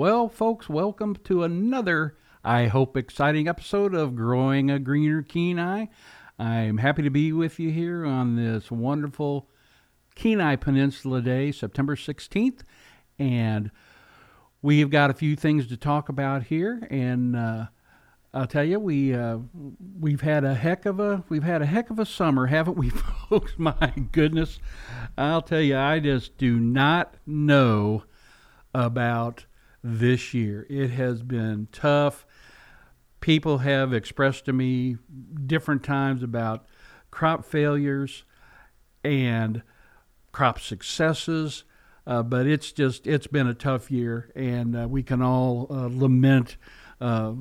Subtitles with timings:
[0.00, 5.88] Well, folks, welcome to another, I hope, exciting episode of Growing a Greener Kenai.
[6.38, 9.50] I'm happy to be with you here on this wonderful
[10.14, 12.60] Kenai Peninsula Day, September 16th.
[13.18, 13.70] And
[14.62, 16.88] we've got a few things to talk about here.
[16.90, 17.66] And uh,
[18.32, 19.40] I'll tell you, we uh,
[20.00, 22.88] we've had a heck of a we've had a heck of a summer, haven't we,
[23.28, 23.52] folks?
[23.58, 24.60] My goodness,
[25.18, 28.04] I'll tell you, I just do not know
[28.72, 29.44] about
[29.82, 30.66] this year.
[30.68, 32.26] It has been tough.
[33.20, 34.96] People have expressed to me
[35.46, 36.66] different times about
[37.10, 38.24] crop failures
[39.04, 39.62] and
[40.32, 41.64] crop successes,
[42.06, 45.88] uh, but it's just it's been a tough year, and uh, we can all uh,
[45.90, 46.56] lament
[47.00, 47.32] uh,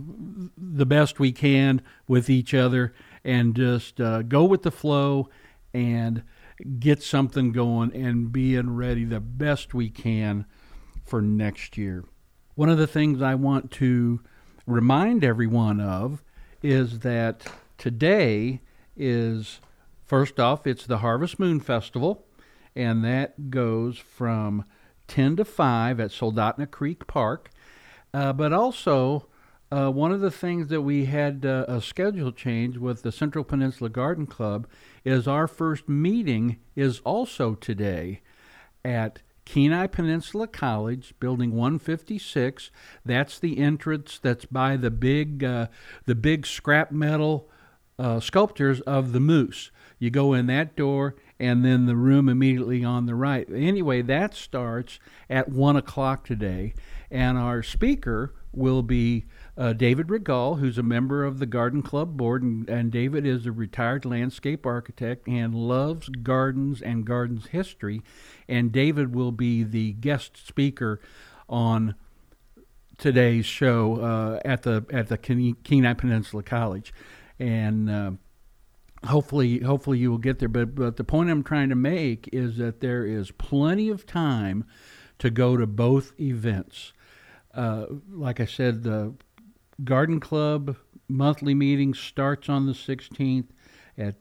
[0.57, 5.29] the best we can with each other and just uh, go with the flow
[5.73, 6.23] and
[6.79, 10.45] get something going and being ready the best we can
[11.05, 12.03] for next year.
[12.59, 14.19] One of the things I want to
[14.67, 16.21] remind everyone of
[16.61, 17.47] is that
[17.77, 18.59] today
[18.97, 19.61] is
[20.05, 22.25] first off it's the Harvest Moon Festival
[22.75, 24.65] and that goes from
[25.07, 27.49] 10 to 5 at Soldotna Creek Park.
[28.13, 29.27] Uh, but also
[29.71, 33.45] uh, one of the things that we had uh, a schedule change with the Central
[33.45, 34.67] Peninsula Garden Club
[35.05, 38.19] is our first meeting is also today
[38.83, 42.69] at Kenai Peninsula College, Building 156.
[43.03, 45.69] That's the entrance that's by the big uh,
[46.05, 47.49] the big scrap metal
[47.97, 49.71] uh, sculptures of the moose.
[49.97, 53.47] You go in that door, and then the room immediately on the right.
[53.53, 56.73] Anyway, that starts at one o'clock today,
[57.09, 59.25] and our speaker will be
[59.57, 63.45] uh, David Regal, who's a member of the Garden Club board, and, and, David is
[63.45, 68.01] a retired landscape architect and loves gardens and gardens history.
[68.47, 70.99] And David will be the guest speaker
[71.47, 71.95] on
[72.97, 76.93] today's show uh, at the at the Kenai Peninsula College,
[77.39, 78.11] and uh,
[79.05, 80.49] hopefully hopefully you will get there.
[80.49, 84.65] But but the point I'm trying to make is that there is plenty of time
[85.19, 86.93] to go to both events.
[87.53, 89.13] Uh, like I said, the
[89.83, 90.77] Garden Club
[91.07, 93.47] monthly meeting starts on the 16th
[93.97, 94.15] at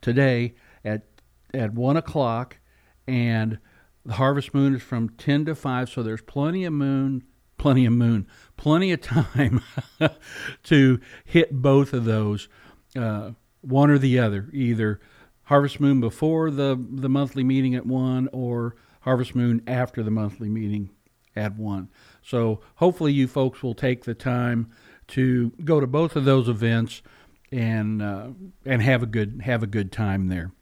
[0.00, 0.54] today
[0.84, 1.06] at
[1.54, 2.58] at one o'clock,
[3.06, 3.58] and
[4.04, 5.88] the Harvest Moon is from 10 to 5.
[5.88, 7.24] So there's plenty of moon,
[7.56, 9.62] plenty of moon, plenty of time
[10.64, 12.48] to hit both of those,
[12.96, 15.00] uh, one or the other, either
[15.44, 20.48] Harvest Moon before the the monthly meeting at one or Harvest Moon after the monthly
[20.48, 20.90] meeting
[21.34, 21.88] at one.
[22.22, 24.70] So hopefully you folks will take the time
[25.08, 27.02] to go to both of those events
[27.50, 28.28] and uh,
[28.66, 30.52] and have a good have a good time there.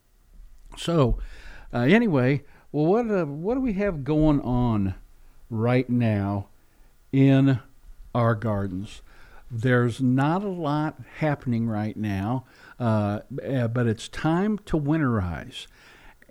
[0.76, 1.18] So
[1.72, 4.94] uh, anyway, well, what uh, what do we have going on
[5.50, 6.48] right now
[7.12, 7.60] in
[8.14, 9.02] our gardens?
[9.50, 12.44] There's not a lot happening right now,
[12.78, 15.66] uh, uh, but it's time to winterize,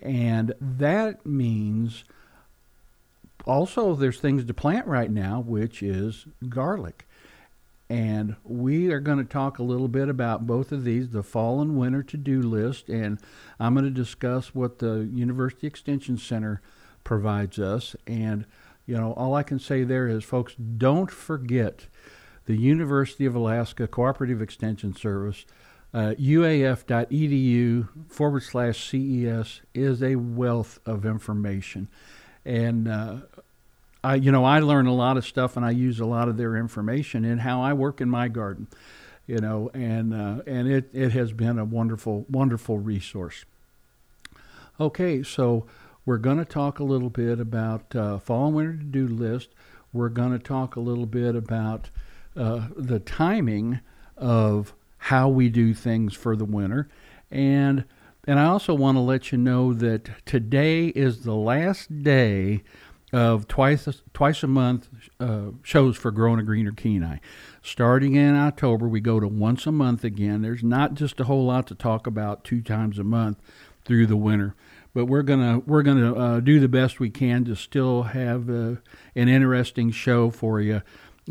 [0.01, 2.03] and that means
[3.45, 7.07] also there's things to plant right now, which is garlic.
[7.87, 11.61] And we are going to talk a little bit about both of these, the fall
[11.61, 12.89] and winter to do list.
[12.89, 13.19] And
[13.59, 16.61] I'm going to discuss what the University Extension Center
[17.03, 17.95] provides us.
[18.07, 18.45] And,
[18.87, 21.85] you know, all I can say there is, folks, don't forget
[22.45, 25.45] the University of Alaska Cooperative Extension Service.
[25.95, 31.87] Uh, uaf.edu forward slash CES is a wealth of information.
[32.43, 33.19] And uh,
[34.03, 36.35] I, you know, I learn a lot of stuff and I use a lot of
[36.35, 38.67] their information in how I work in my garden,
[39.25, 43.45] you know, and uh, and it, it has been a wonderful, wonderful resource.
[44.81, 45.65] Okay, so
[46.05, 49.47] we're going to talk a little bit about uh, fall and winter to do list.
[49.93, 51.89] We're going to talk a little bit about
[52.35, 53.79] uh, the timing
[54.17, 54.73] of
[55.05, 56.89] how we do things for the winter,
[57.29, 57.85] and
[58.27, 62.63] and I also want to let you know that today is the last day
[63.13, 64.89] of twice twice a month
[65.19, 67.17] uh, shows for Growing a Greener Kenai.
[67.61, 70.41] Starting in October, we go to once a month again.
[70.41, 73.37] There's not just a whole lot to talk about two times a month
[73.85, 74.55] through the winter,
[74.95, 78.77] but we're gonna we're gonna uh, do the best we can to still have uh,
[79.15, 80.81] an interesting show for you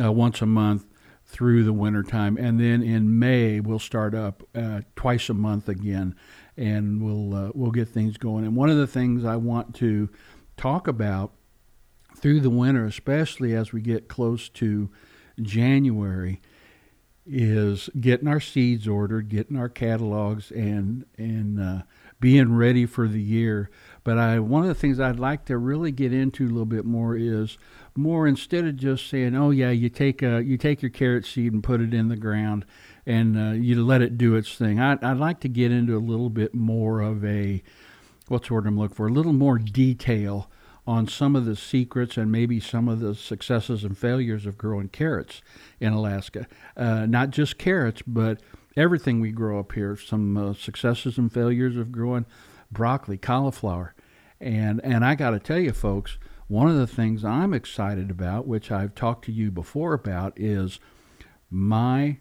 [0.00, 0.87] uh, once a month
[1.34, 5.69] through the winter time, and then in May we'll start up uh, twice a month
[5.69, 6.14] again,
[6.56, 8.44] and we'll uh, we'll get things going.
[8.44, 10.08] And one of the things I want to
[10.56, 11.32] talk about
[12.16, 14.90] through the winter, especially as we get close to
[15.42, 16.40] January,
[17.26, 21.82] is getting our seeds ordered, getting our catalogs, and and uh,
[22.20, 23.70] being ready for the year.
[24.04, 26.84] But I one of the things I'd like to really get into a little bit
[26.84, 27.58] more is
[27.96, 31.52] more instead of just saying, "Oh yeah, you take a you take your carrot seed
[31.52, 32.64] and put it in the ground
[33.06, 35.99] and uh, you let it do its thing." I, I'd like to get into a
[35.99, 37.62] little bit more of a
[38.29, 39.06] what's the word I'm looking for?
[39.06, 40.50] A little more detail
[40.87, 44.88] on some of the secrets and maybe some of the successes and failures of growing
[44.88, 45.41] carrots
[45.81, 46.46] in Alaska.
[46.76, 48.41] Uh, not just carrots, but
[48.76, 49.96] everything we grow up here.
[49.96, 52.26] Some uh, successes and failures of growing
[52.70, 53.94] broccoli, cauliflower,
[54.41, 56.19] and and I got to tell you, folks,
[56.49, 60.79] one of the things I'm excited about, which I've talked to you before about, is
[61.50, 62.19] my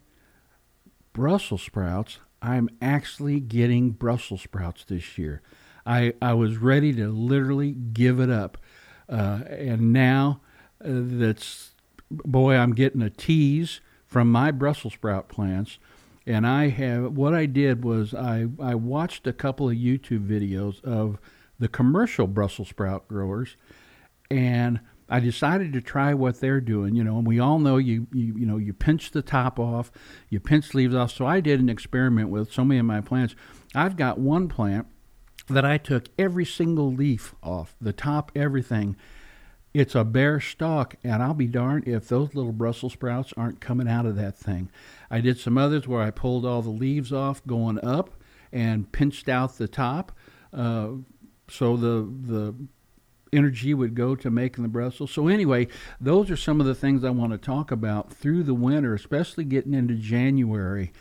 [1.11, 2.19] Brussels sprouts.
[2.41, 5.41] I'm actually getting Brussels sprouts this year.
[5.85, 8.57] I, I was ready to literally give it up.
[9.09, 10.41] Uh, and now
[10.83, 11.71] uh, that's,
[12.09, 15.77] boy, I'm getting a tease from my Brussels sprout plants.
[16.25, 20.81] And I have, what I did was I, I watched a couple of YouTube videos
[20.83, 21.19] of
[21.59, 23.57] the commercial Brussels sprout growers.
[24.33, 28.07] And I decided to try what they're doing, you know, and we all know you,
[28.11, 29.91] you, you know, you pinch the top off,
[30.29, 31.11] you pinch leaves off.
[31.11, 33.35] So I did an experiment with so many of my plants.
[33.75, 34.87] I've got one plant
[35.49, 38.95] that I took every single leaf off, the top, everything.
[39.71, 43.87] It's a bare stalk, and I'll be darned if those little Brussels sprouts aren't coming
[43.87, 44.71] out of that thing.
[45.11, 48.11] I did some others where I pulled all the leaves off going up
[48.51, 50.11] and pinched out the top,
[50.53, 50.89] uh,
[51.49, 52.55] so the the
[53.33, 55.11] energy would go to making the Brussels.
[55.11, 55.67] So anyway,
[55.99, 59.43] those are some of the things I want to talk about through the winter, especially
[59.43, 60.91] getting into January.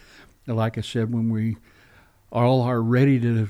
[0.46, 1.56] Like I said, when we
[2.32, 3.48] all are ready to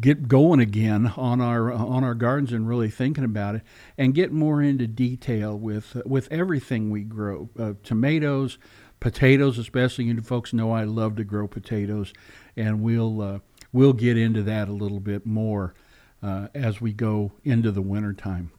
[0.00, 3.62] get going again on our on our gardens and really thinking about it
[3.96, 8.58] and get more into detail with with everything we grow uh, tomatoes
[9.00, 12.12] potatoes especially you folks know I love to grow potatoes
[12.54, 13.38] and we'll uh,
[13.72, 15.74] we'll get into that a little bit more
[16.22, 18.50] uh, as we go into the winter time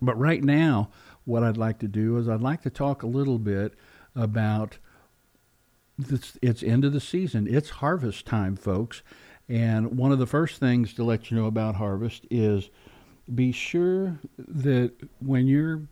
[0.00, 0.90] but right now
[1.24, 3.74] what I'd like to do is I'd like to talk a little bit
[4.14, 4.78] about
[5.98, 7.46] this, it's end of the season.
[7.46, 9.02] It's harvest time folks.
[9.48, 12.70] And one of the first things to let you know about harvest is
[13.34, 15.82] be sure that when you're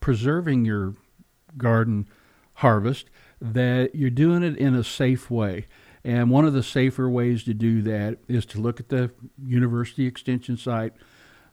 [0.00, 0.94] preserving your
[1.56, 2.08] garden
[2.54, 3.10] harvest
[3.40, 5.66] that you're doing it in a safe way.
[6.04, 9.10] And one of the safer ways to do that is to look at the
[9.42, 10.92] university extension site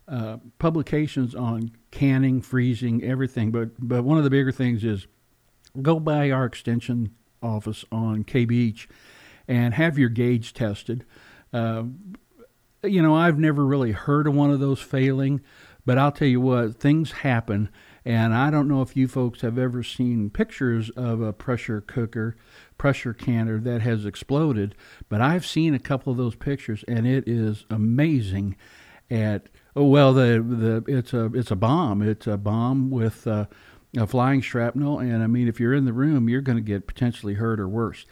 [0.07, 3.51] uh, publications on canning, freezing, everything.
[3.51, 5.07] But but one of the bigger things is
[5.81, 8.89] go by our extension office on K Beach
[9.47, 11.05] and have your gauge tested.
[11.53, 11.83] Uh,
[12.83, 15.41] you know, I've never really heard of one of those failing,
[15.85, 17.69] but I'll tell you what, things happen.
[18.03, 22.35] And I don't know if you folks have ever seen pictures of a pressure cooker,
[22.81, 24.73] pressure canner that has exploded,
[25.07, 28.55] but I've seen a couple of those pictures, and it is amazing.
[29.11, 32.01] At oh well, the the it's a it's a bomb.
[32.01, 33.45] It's a bomb with uh,
[33.95, 36.87] a flying shrapnel, and I mean, if you're in the room, you're going to get
[36.87, 38.07] potentially hurt or worse.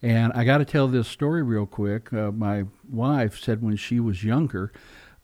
[0.00, 2.12] And I got to tell this story real quick.
[2.12, 4.72] Uh, my wife said when she was younger,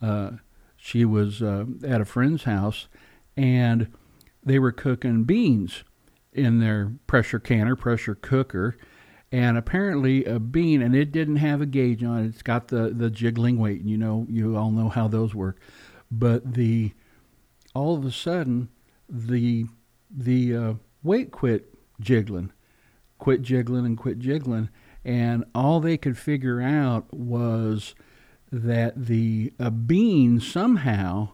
[0.03, 0.33] uh,
[0.77, 2.89] she was uh, at a friend's house
[3.37, 3.93] and
[4.45, 5.85] they were cooking beans
[6.33, 8.77] in their pressure canner, pressure cooker.
[9.31, 12.29] And apparently, a bean, and it didn't have a gauge on it.
[12.29, 15.61] It's got the, the jiggling weight, and you know, you all know how those work.
[16.11, 16.93] But the
[17.75, 18.71] all of a sudden,
[19.09, 19.67] the
[20.11, 22.53] the uh, weight quit jiggling,
[23.19, 24.71] quit jiggling and quit jiggling.
[25.05, 27.95] And all they could figure out was
[28.51, 31.31] that the a bean somehow,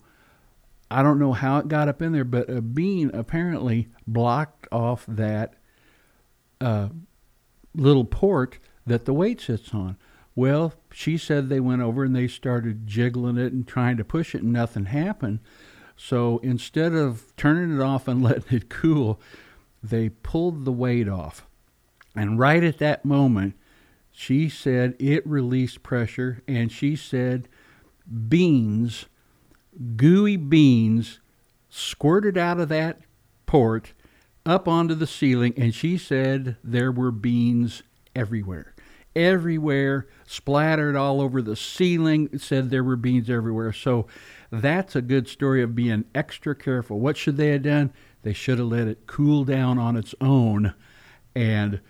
[0.90, 5.04] I don't know how it got up in there, but a bean apparently blocked off
[5.06, 5.54] that
[6.60, 6.88] uh,
[7.74, 9.96] little port that the weight sits on.
[10.36, 14.34] Well, she said they went over and they started jiggling it and trying to push
[14.34, 15.40] it, and nothing happened.
[15.96, 19.20] So instead of turning it off and letting it cool,
[19.82, 21.46] they pulled the weight off.
[22.16, 23.54] And right at that moment,
[24.10, 27.48] she said it released pressure, and she said
[28.28, 29.06] beans,
[29.96, 31.20] gooey beans,
[31.68, 33.00] squirted out of that
[33.46, 33.92] port
[34.46, 37.82] up onto the ceiling, and she said there were beans
[38.14, 38.74] everywhere.
[39.16, 43.72] Everywhere, splattered all over the ceiling, said there were beans everywhere.
[43.72, 44.06] So
[44.50, 46.98] that's a good story of being extra careful.
[46.98, 47.92] What should they have done?
[48.22, 50.74] They should have let it cool down on its own
[51.34, 51.80] and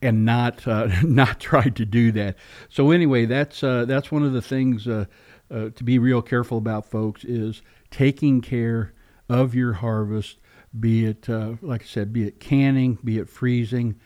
[0.00, 2.36] and not uh, not tried to do that.
[2.68, 5.06] So anyway, that's uh, that's one of the things uh,
[5.50, 8.92] uh, to be real careful about, folks, is taking care
[9.28, 10.37] of your harvest.
[10.78, 13.98] Be it uh, like I said, be it canning, be it freezing,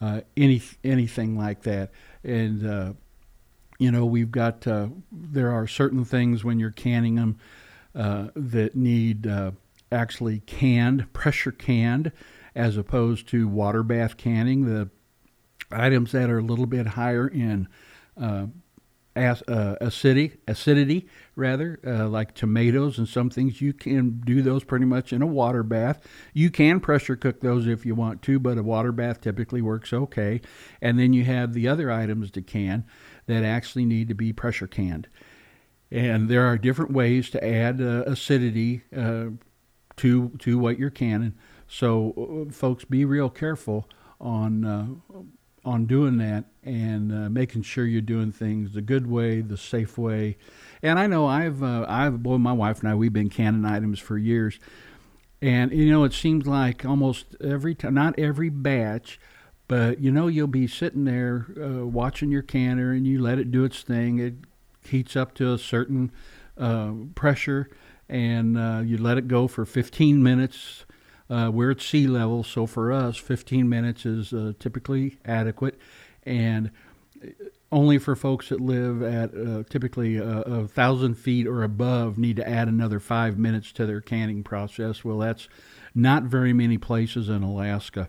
[0.00, 1.90] uh, any anything like that.
[2.24, 2.96] And
[3.78, 7.38] you know, we've got uh, there are certain things when you're canning them
[7.94, 9.52] uh, that need uh,
[9.92, 12.12] actually canned, pressure canned,
[12.54, 14.64] as opposed to water bath canning.
[14.64, 14.90] The
[15.70, 17.68] items that are a little bit higher in
[18.20, 18.46] uh,
[19.16, 24.62] as, uh, acidity, acidity rather, uh, like tomatoes and some things, you can do those
[24.62, 26.06] pretty much in a water bath.
[26.34, 29.92] You can pressure cook those if you want to, but a water bath typically works
[29.92, 30.40] okay.
[30.80, 32.84] And then you have the other items to can
[33.26, 35.08] that actually need to be pressure canned.
[35.90, 39.26] And there are different ways to add uh, acidity uh,
[39.96, 41.34] to to what you're canning.
[41.68, 43.88] So, uh, folks, be real careful
[44.20, 44.86] on uh,
[45.66, 49.98] on doing that and uh, making sure you're doing things the good way, the safe
[49.98, 50.38] way.
[50.80, 53.98] And I know I've uh, I've boy, my wife and I we've been canning items
[53.98, 54.60] for years,
[55.42, 59.18] and you know it seems like almost every time, not every batch,
[59.66, 63.50] but you know you'll be sitting there uh, watching your canner and you let it
[63.50, 64.20] do its thing.
[64.20, 64.34] It
[64.86, 66.12] heats up to a certain
[66.56, 67.68] uh, pressure,
[68.08, 70.85] and uh, you let it go for 15 minutes.
[71.28, 75.78] Uh, we're at sea level, so for us, 15 minutes is uh, typically adequate,
[76.24, 76.70] and
[77.72, 82.36] only for folks that live at uh, typically a, a, thousand feet or above need
[82.36, 85.04] to add another five minutes to their canning process.
[85.04, 85.48] Well, that's
[85.94, 88.08] not very many places in Alaska.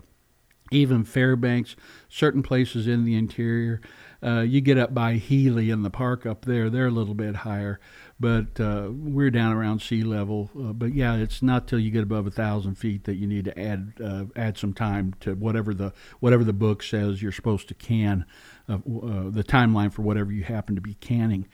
[0.69, 1.75] Even Fairbanks,
[2.09, 3.81] certain places in the interior,
[4.21, 7.37] uh, you get up by Healy in the park up there, they're a little bit
[7.37, 7.79] higher,
[8.19, 10.49] but uh, we're down around sea level.
[10.57, 13.45] Uh, but yeah, it's not till you get above a thousand feet that you need
[13.45, 17.67] to add uh, add some time to whatever the whatever the book says you're supposed
[17.67, 18.25] to can,
[18.67, 21.47] uh, the timeline for whatever you happen to be canning.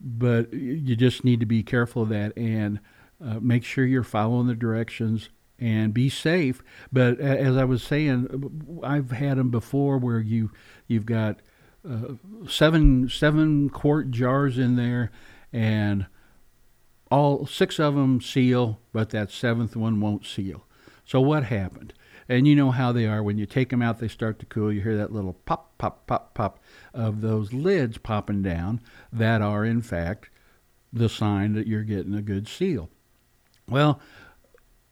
[0.00, 2.80] But you just need to be careful of that and
[3.24, 6.62] uh, make sure you're following the directions and be safe.
[6.92, 10.50] But as I was saying, I've had them before where you
[10.88, 11.40] you've got
[11.88, 12.14] uh,
[12.48, 15.12] seven seven quart jars in there,
[15.52, 16.06] and
[17.10, 20.64] all six of them seal, but that seventh one won't seal.
[21.04, 21.92] So what happened?
[22.28, 24.72] And you know how they are when you take them out, they start to cool.
[24.72, 26.60] You hear that little pop, pop, pop, pop
[26.94, 28.80] of those lids popping down.
[29.12, 30.30] That are in fact
[30.92, 32.88] the sign that you're getting a good seal.
[33.68, 34.00] Well,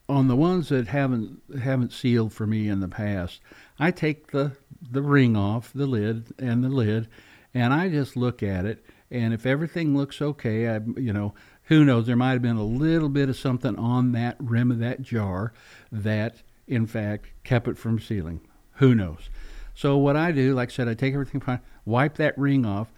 [0.08, 3.40] on the ones that haven't haven't sealed for me in the past,
[3.78, 4.52] I take the
[4.82, 7.08] the ring off the lid and the lid,
[7.54, 8.84] and I just look at it.
[9.10, 12.64] And if everything looks okay, I you know who knows there might have been a
[12.64, 15.52] little bit of something on that rim of that jar
[15.90, 18.40] that in fact kept it from sealing.
[18.74, 19.28] Who knows?
[19.74, 21.42] So what I do, like I said, I take everything
[21.84, 22.88] wipe that ring off,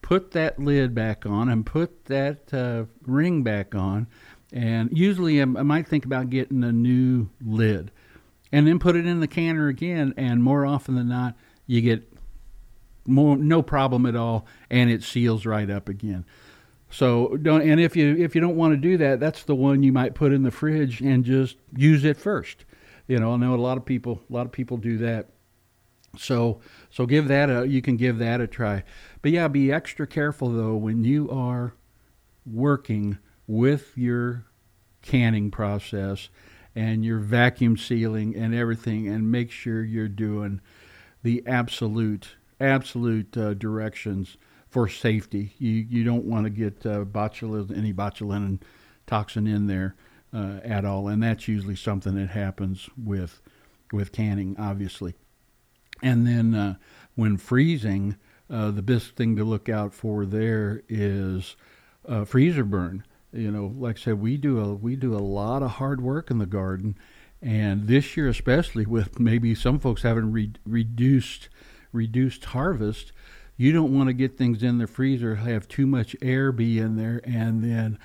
[0.00, 4.06] put that lid back on, and put that uh, ring back on
[4.52, 7.90] and usually I might think about getting a new lid
[8.52, 10.12] and then put it in the canner again.
[10.16, 11.34] And more often than not,
[11.66, 12.11] you get
[13.06, 16.24] more, no problem at all and it seals right up again.
[16.90, 19.82] So don't, and if you, if you don't want to do that, that's the one
[19.82, 22.64] you might put in the fridge and just use it first.
[23.08, 25.28] You know, I know a lot of people, a lot of people do that.
[26.18, 28.84] So, so give that a, you can give that a try.
[29.22, 31.74] But yeah, be extra careful though when you are
[32.44, 34.44] working with your
[35.00, 36.28] canning process
[36.74, 40.60] and your vacuum sealing and everything and make sure you're doing
[41.22, 44.36] the absolute absolute uh, directions
[44.68, 45.54] for safety.
[45.58, 48.60] You you don't want to get uh, botulism, any botulinum
[49.06, 49.94] toxin in there
[50.32, 53.42] uh, at all, and that's usually something that happens with
[53.92, 55.14] with canning, obviously.
[56.02, 56.74] And then uh,
[57.14, 58.16] when freezing,
[58.50, 61.56] uh, the best thing to look out for there is
[62.08, 65.62] uh, freezer burn you know, like I said, we do a we do a lot
[65.62, 66.96] of hard work in the garden,
[67.40, 71.48] and this year especially with maybe some folks having re- reduced
[71.92, 73.12] reduced harvest,
[73.56, 76.96] you don't want to get things in the freezer have too much air be in
[76.96, 77.98] there, and then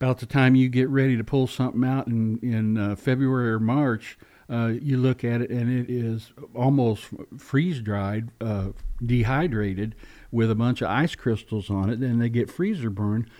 [0.00, 3.60] about the time you get ready to pull something out in in uh, February or
[3.60, 4.18] March.
[4.48, 7.04] Uh, you look at it and it is almost
[7.38, 8.70] freeze dried, uh,
[9.04, 9.94] dehydrated,
[10.32, 13.30] with a bunch of ice crystals on it, and they get freezer burn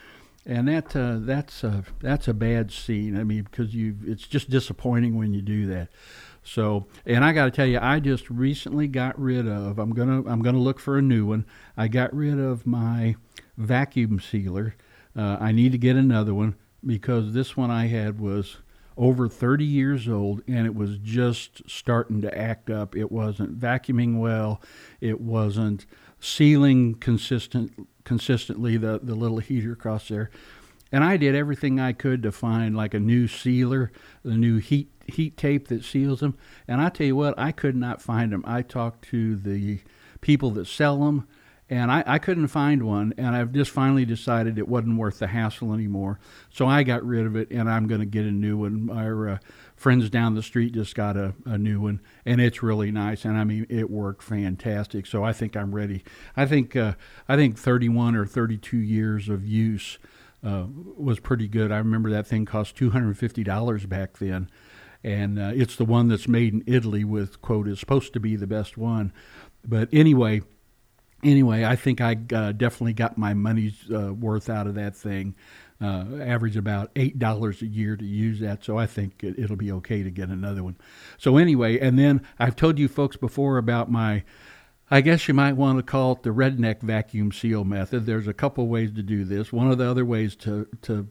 [0.47, 1.64] and that uh, that's
[2.00, 3.19] that's a bad scene.
[3.19, 5.88] I mean, because you it's just disappointing when you do that.
[6.43, 9.79] So, and I got to tell you, I just recently got rid of.
[9.79, 11.45] I'm gonna I'm gonna look for a new one.
[11.77, 13.17] I got rid of my
[13.57, 14.75] vacuum sealer.
[15.17, 18.59] Uh, I need to get another one because this one I had was
[18.97, 22.97] over 30 years old and it was just starting to act up.
[22.97, 24.61] It wasn't vacuuming well.
[25.01, 25.87] It wasn't
[26.21, 30.31] sealing consistent consistently the, the little heater across there.
[30.93, 33.93] And I did everything I could to find like a new sealer,
[34.25, 36.37] the new heat heat tape that seals them.
[36.69, 38.45] And I tell you what, I could not find them.
[38.47, 39.81] I talked to the
[40.21, 41.27] people that sell them,
[41.69, 45.29] and I, I couldn't find one, and I've just finally decided it wasn't worth the
[45.29, 46.19] hassle anymore.
[46.51, 48.91] So I got rid of it, and I'm going to get a new one.
[48.91, 49.39] Our uh,
[49.77, 53.25] friends down the street just got a, a new one, and it's really nice.
[53.25, 55.07] And I mean, it worked fantastic.
[55.07, 56.03] So I think I'm ready.
[56.37, 56.95] I think uh,
[57.29, 59.99] I think 31 or 32 years of use
[60.45, 60.65] uh,
[60.97, 61.73] was pretty good.
[61.73, 64.49] I remember that thing cost $250 back then
[65.03, 68.37] and uh, it's the one that's made in Italy with quote is supposed to be
[68.37, 69.13] the best one.
[69.67, 70.43] But anyway,
[71.25, 75.35] anyway, I think I uh, definitely got my money's uh, worth out of that thing.
[75.83, 79.57] Uh, average about eight dollars a year to use that, so I think it, it'll
[79.57, 80.77] be okay to get another one.
[81.17, 84.23] So anyway, and then I've told you folks before about my
[84.91, 88.07] I guess you might want to call it the redneck vacuum seal method.
[88.07, 89.53] There's a couple ways to do this.
[89.53, 91.09] One of the other ways to to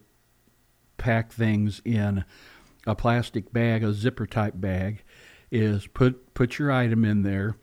[0.98, 2.24] pack things in
[2.86, 5.02] a plastic bag, a zipper type bag,
[5.50, 7.56] is put put your item in there,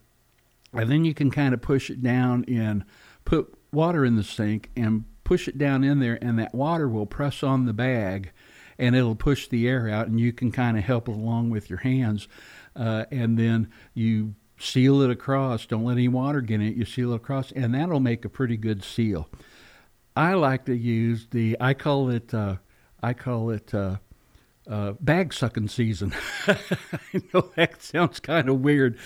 [0.74, 2.84] and then you can kind of push it down and
[3.24, 7.06] put water in the sink and push it down in there, and that water will
[7.06, 8.32] press on the bag,
[8.80, 11.70] and it'll push the air out, and you can kind of help it along with
[11.70, 12.28] your hands,
[12.76, 15.66] uh, and then you seal it across.
[15.66, 16.76] Don't let any water get in it.
[16.76, 19.30] You seal it across, and that'll make a pretty good seal.
[20.16, 21.58] I like to use the.
[21.60, 22.34] I call it.
[22.34, 22.58] Uh,
[23.02, 23.74] I call it.
[23.74, 23.98] Uh,
[24.70, 26.14] uh, bag sucking season.
[26.48, 28.98] I know that sounds kind of weird,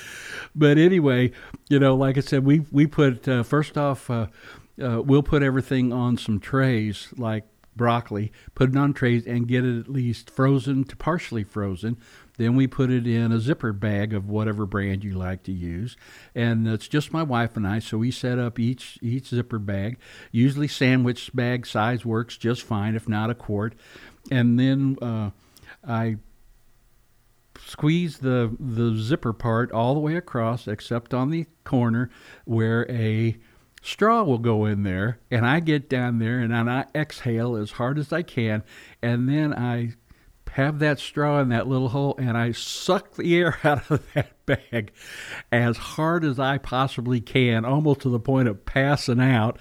[0.55, 1.31] but anyway,
[1.69, 4.27] you know, like I said, we we put uh, first off, uh,
[4.81, 9.63] uh, we'll put everything on some trays like broccoli, put it on trays and get
[9.63, 11.97] it at least frozen to partially frozen.
[12.41, 15.95] Then we put it in a zipper bag of whatever brand you like to use,
[16.33, 17.77] and it's just my wife and I.
[17.77, 19.99] So we set up each each zipper bag.
[20.31, 23.75] Usually, sandwich bag size works just fine, if not a quart.
[24.31, 25.29] And then uh,
[25.87, 26.17] I
[27.63, 32.09] squeeze the the zipper part all the way across except on the corner
[32.45, 33.37] where a
[33.83, 37.99] straw will go in there and I get down there and I exhale as hard
[37.99, 38.63] as I can
[39.03, 39.93] and then I
[40.51, 44.45] have that straw in that little hole and I suck the air out of that
[44.45, 44.91] bag
[45.51, 49.59] as hard as I possibly can almost to the point of passing out.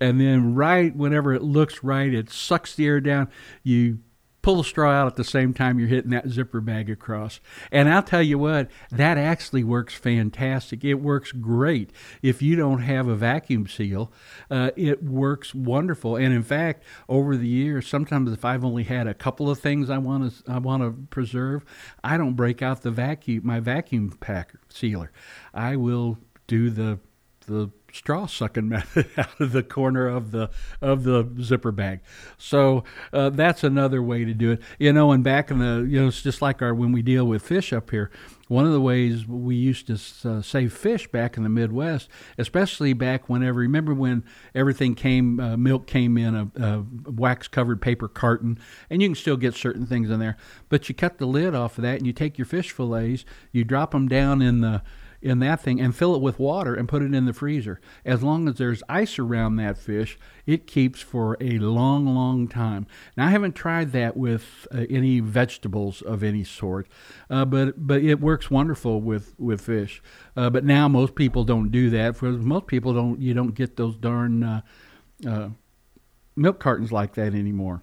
[0.00, 3.28] And then right whenever it looks right it sucks the air down.
[3.62, 3.98] You
[4.42, 7.40] pull the straw out at the same time you're hitting that zipper bag across.
[7.70, 10.84] And I'll tell you what, that actually works fantastic.
[10.84, 11.90] It works great.
[12.22, 14.12] If you don't have a vacuum seal,
[14.50, 16.16] uh, it works wonderful.
[16.16, 19.90] And in fact, over the years, sometimes if I've only had a couple of things
[19.90, 21.64] I want to I want to preserve,
[22.02, 25.12] I don't break out the vacuum my vacuum pack sealer.
[25.52, 26.98] I will do the
[27.46, 30.50] the straw sucking method out of the corner of the
[30.80, 32.00] of the zipper bag.
[32.38, 34.62] So uh, that's another way to do it.
[34.78, 37.24] You know, and back in the you know it's just like our when we deal
[37.24, 38.10] with fish up here.
[38.48, 42.92] One of the ways we used to uh, save fish back in the Midwest, especially
[42.92, 44.24] back whenever remember when
[44.56, 49.14] everything came uh, milk came in a, a wax covered paper carton, and you can
[49.14, 50.36] still get certain things in there.
[50.68, 53.62] But you cut the lid off of that, and you take your fish fillets, you
[53.62, 54.82] drop them down in the
[55.22, 57.80] in that thing and fill it with water and put it in the freezer.
[58.04, 62.86] As long as there's ice around that fish, it keeps for a long, long time.
[63.16, 66.88] Now, I haven't tried that with uh, any vegetables of any sort,
[67.28, 70.02] uh, but but it works wonderful with with fish.
[70.36, 73.20] Uh, but now most people don't do that because most people don't.
[73.20, 74.60] You don't get those darn uh,
[75.26, 75.48] uh,
[76.36, 77.82] milk cartons like that anymore.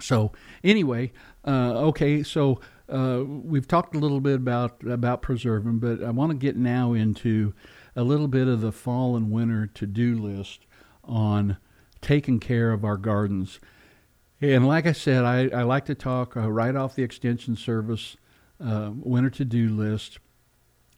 [0.00, 1.12] So anyway,
[1.46, 6.30] uh, okay, so uh, we've talked a little bit about about preserving, but I want
[6.30, 7.52] to get now into
[7.96, 10.66] a little bit of the fall and winter to do list
[11.02, 11.56] on
[12.00, 13.58] taking care of our gardens.
[14.40, 18.16] And like I said, I, I like to talk uh, right off the Extension Service
[18.62, 20.18] uh, winter to do list.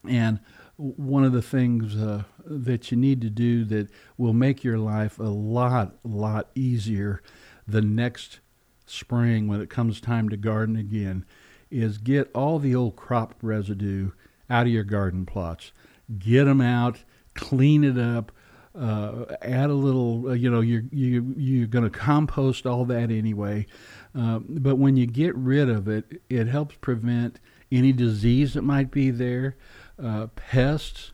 [0.07, 0.41] And
[0.77, 5.19] one of the things uh, that you need to do that will make your life
[5.19, 7.23] a lot, lot easier
[7.67, 8.41] the next
[8.87, 11.25] spring when it comes time to garden again
[11.71, 14.11] is get all the old crop residue
[14.51, 15.73] out of your garden plots.
[16.19, 17.05] Get them out,
[17.35, 18.33] clean it up,
[18.75, 20.29] uh, add a little.
[20.29, 23.67] Uh, you know, you're you you're going to compost all that anyway.
[24.19, 27.39] Uh, but when you get rid of it, it helps prevent
[27.71, 29.57] any disease that might be there,
[30.03, 31.13] uh, pests,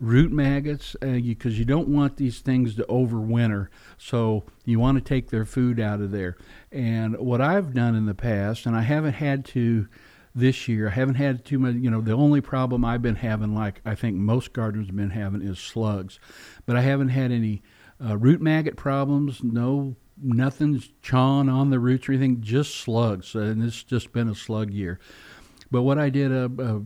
[0.00, 3.68] root maggots, because uh, you, you don't want these things to overwinter.
[3.96, 6.36] So you want to take their food out of there.
[6.72, 9.88] And what I've done in the past, and I haven't had to
[10.34, 13.54] this year, I haven't had too much, you know, the only problem I've been having,
[13.54, 16.18] like I think most gardeners have been having, is slugs.
[16.66, 17.62] But I haven't had any
[18.04, 23.34] uh, root maggot problems, no nothing's chawing on the roots or anything, just slugs.
[23.34, 24.98] And it's just been a slug year.
[25.70, 26.80] But what I did, uh, uh,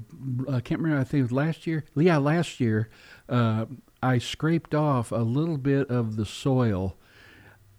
[0.50, 1.84] I can't remember, I think it was last year.
[1.94, 2.88] Yeah, last year,
[3.28, 3.66] uh,
[4.02, 6.96] I scraped off a little bit of the soil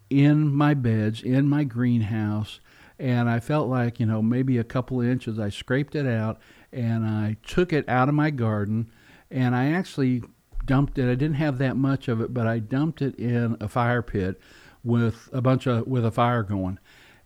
[0.09, 2.59] in my beds, in my greenhouse,
[2.97, 5.39] and I felt like, you know, maybe a couple inches.
[5.39, 6.39] I scraped it out
[6.71, 8.91] and I took it out of my garden
[9.31, 10.23] and I actually
[10.65, 11.09] dumped it.
[11.09, 14.39] I didn't have that much of it, but I dumped it in a fire pit
[14.83, 16.79] with a bunch of with a fire going.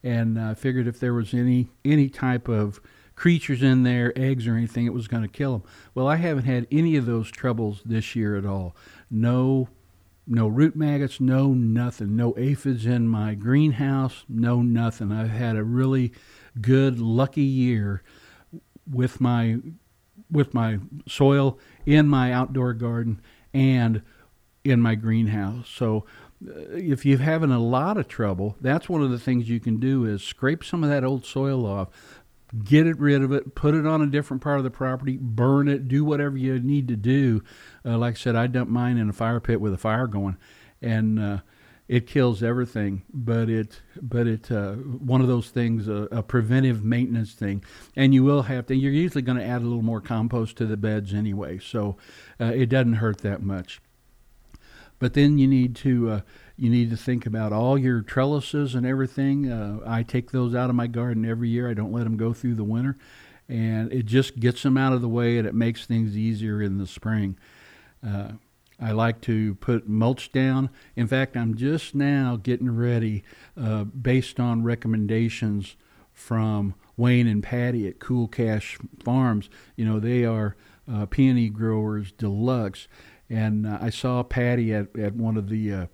[0.04, 2.80] And I figured if there was any any type of
[3.16, 5.70] creatures in there, eggs or anything, it was going to kill them.
[5.94, 8.76] Well, I haven't had any of those troubles this year at all.
[9.10, 9.70] No
[10.26, 15.12] no root maggots, no nothing, no aphids in my greenhouse, no nothing.
[15.12, 16.14] I've had a really
[16.62, 18.04] good, lucky year
[18.90, 19.58] with my
[20.32, 23.22] with my soil in my outdoor garden
[23.54, 24.02] and
[24.64, 25.70] in my greenhouse.
[25.70, 26.06] So
[26.46, 29.80] uh, if you're having a lot of trouble, that's one of the things you can
[29.80, 31.90] do is scrape some of that old soil off,
[32.62, 35.68] get it rid of it, put it on a different part of the property, burn
[35.68, 37.44] it, do whatever you need to do.
[37.84, 40.38] Uh, like I said, I dumped mine in a fire pit with a fire going,
[40.82, 41.38] and uh,
[41.88, 43.04] it kills everything.
[43.12, 47.64] But it, but it, uh, one of those things, a, preventive maintenance thing,
[47.96, 48.76] and you will have to.
[48.76, 51.98] You're usually going to add a little more compost to the beds anyway, so
[52.40, 53.82] uh, it doesn't hurt that much.
[55.00, 56.22] But then you need to uh,
[56.56, 59.52] you need to think about all your trellises and everything.
[59.52, 61.70] Uh, I take those out of my garden every year.
[61.70, 62.98] I don't let them go through the winter,
[63.50, 66.78] and it just gets them out of the way and it makes things easier in
[66.78, 67.38] the spring.
[68.06, 68.34] Uh,
[68.80, 70.70] I like to put mulch down.
[70.96, 73.24] In fact, I'm just now getting ready,
[73.60, 75.76] uh, based on recommendations
[76.12, 79.50] from Wayne and Patty at Cool Cache Farms.
[79.76, 80.56] You know, they are
[80.92, 82.88] uh, peony growers deluxe.
[83.30, 85.86] And uh, I saw Patty at, at one of the uh,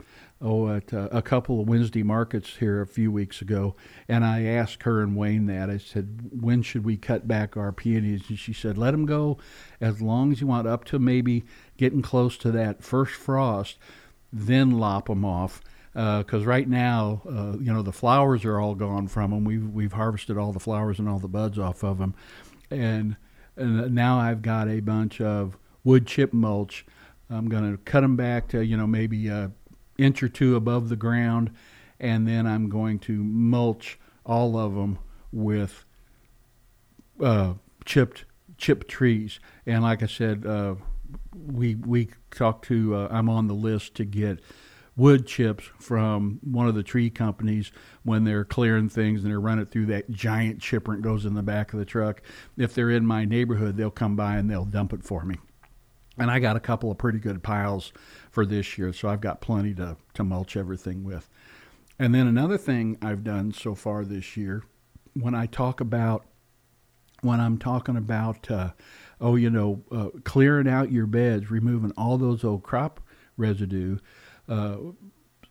[0.41, 3.75] oh, at uh, a couple of Wednesday markets here a few weeks ago,
[4.08, 5.69] and I asked her and Wayne that.
[5.69, 8.23] I said, when should we cut back our peonies?
[8.30, 9.38] And she said, let them go
[9.82, 11.43] as long as you want, up to maybe
[11.78, 13.78] getting close to that first frost,
[14.32, 15.62] then lop them off.
[15.93, 19.43] Because uh, right now, uh, you know, the flowers are all gone from them.
[19.43, 22.13] We've we've harvested all the flowers and all the buds off of them,
[22.69, 23.17] and,
[23.58, 26.86] and now I've got a bunch of wood chip mulch.
[27.30, 29.52] I'm going to cut them back to you know maybe a
[29.99, 31.51] inch or two above the ground,
[31.99, 34.99] and then I'm going to mulch all of them
[35.31, 35.85] with
[37.21, 37.53] uh,
[37.85, 38.25] chipped
[38.57, 39.39] chipped trees.
[39.65, 40.75] And like I said, uh,
[41.33, 42.95] we we talked to.
[42.95, 44.39] Uh, I'm on the list to get
[44.95, 47.71] wood chips from one of the tree companies
[48.03, 51.41] when they're clearing things and they're running through that giant chipper and goes in the
[51.41, 52.21] back of the truck.
[52.57, 55.38] If they're in my neighborhood, they'll come by and they'll dump it for me.
[56.19, 57.93] And I got a couple of pretty good piles
[58.29, 61.29] for this year, so I've got plenty to, to mulch everything with.
[61.97, 64.63] And then another thing I've done so far this year,
[65.13, 66.25] when I talk about,
[67.21, 68.71] when I'm talking about, uh,
[69.19, 73.01] oh, you know, uh, clearing out your beds, removing all those old crop
[73.36, 73.97] residue,
[74.47, 74.77] uh,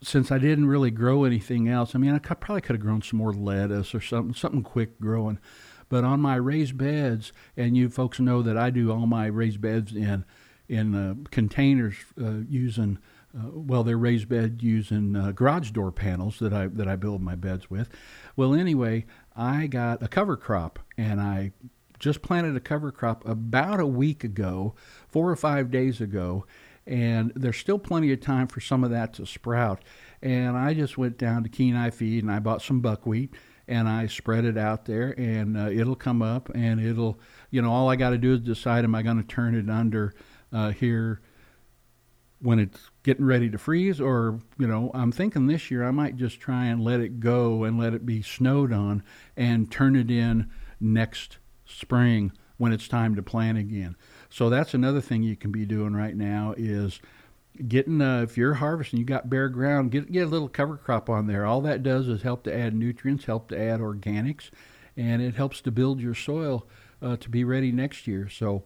[0.02, 3.02] since I didn't really grow anything else, I mean, I could, probably could have grown
[3.02, 5.38] some more lettuce or something, something quick growing.
[5.88, 9.60] But on my raised beds, and you folks know that I do all my raised
[9.60, 10.24] beds in
[10.68, 12.98] in uh, containers uh, using.
[13.36, 17.22] Uh, well, they're raised bed using uh, garage door panels that I that I build
[17.22, 17.90] my beds with.
[18.36, 21.52] Well, anyway, I got a cover crop, and I
[21.98, 24.74] just planted a cover crop about a week ago,
[25.08, 26.46] four or five days ago,
[26.86, 29.82] and there's still plenty of time for some of that to sprout.
[30.22, 33.34] And I just went down to Kenai Feed and I bought some buckwheat
[33.68, 37.70] and I spread it out there, and uh, it'll come up, and it'll, you know,
[37.70, 40.14] all I got to do is decide am I going to turn it under
[40.52, 41.20] uh, here
[42.40, 46.16] when it's getting ready to freeze, or you know, I'm thinking this year I might
[46.16, 49.02] just try and let it go and let it be snowed on
[49.36, 53.96] and turn it in next spring when it's time to plant again.
[54.30, 57.00] So that's another thing you can be doing right now is
[57.66, 61.10] getting uh, if you're harvesting, you got bare ground, get get a little cover crop
[61.10, 61.44] on there.
[61.44, 64.50] All that does is help to add nutrients, help to add organics,
[64.96, 66.66] and it helps to build your soil
[67.02, 68.28] uh, to be ready next year.
[68.28, 68.64] So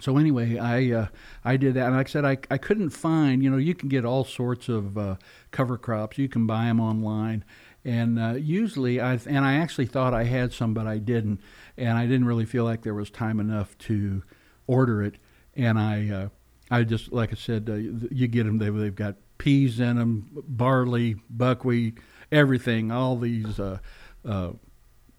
[0.00, 1.06] so anyway, I uh,
[1.44, 3.42] I did that, and like I said, I, I couldn't find.
[3.42, 5.16] You know, you can get all sorts of uh,
[5.50, 6.18] cover crops.
[6.18, 7.44] You can buy them online,
[7.84, 11.40] and uh, usually I and I actually thought I had some, but I didn't,
[11.76, 14.22] and I didn't really feel like there was time enough to
[14.66, 15.16] order it.
[15.54, 16.28] And I uh,
[16.70, 18.58] I just like I said, uh, you get them.
[18.58, 21.98] They they've got peas in them, barley, buckwheat,
[22.30, 22.92] everything.
[22.92, 23.78] All these uh,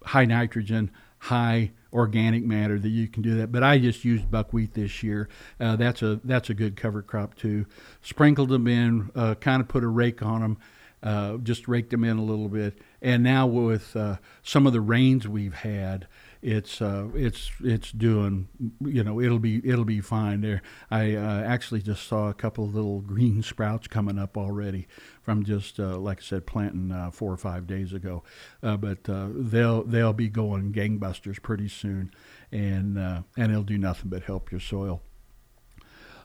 [0.04, 3.52] high nitrogen, high organic matter that you can do that.
[3.52, 5.30] But I just used buckwheat this year.
[5.60, 7.66] Uh, that's a that's a good cover crop too.
[8.02, 10.58] Sprinkled them in, uh, kind of put a rake on them,
[11.02, 12.80] uh, just raked them in a little bit.
[13.02, 16.08] And now with uh, some of the rains we've had,
[16.42, 18.48] it's uh, it's it's doing
[18.82, 20.62] you know it'll be it'll be fine there.
[20.90, 24.88] I uh, actually just saw a couple of little green sprouts coming up already
[25.22, 28.24] from just uh, like I said planting uh, four or five days ago,
[28.64, 32.12] uh, but uh, they'll they'll be going gangbusters pretty soon,
[32.52, 35.02] and and it'll do nothing but help your soil.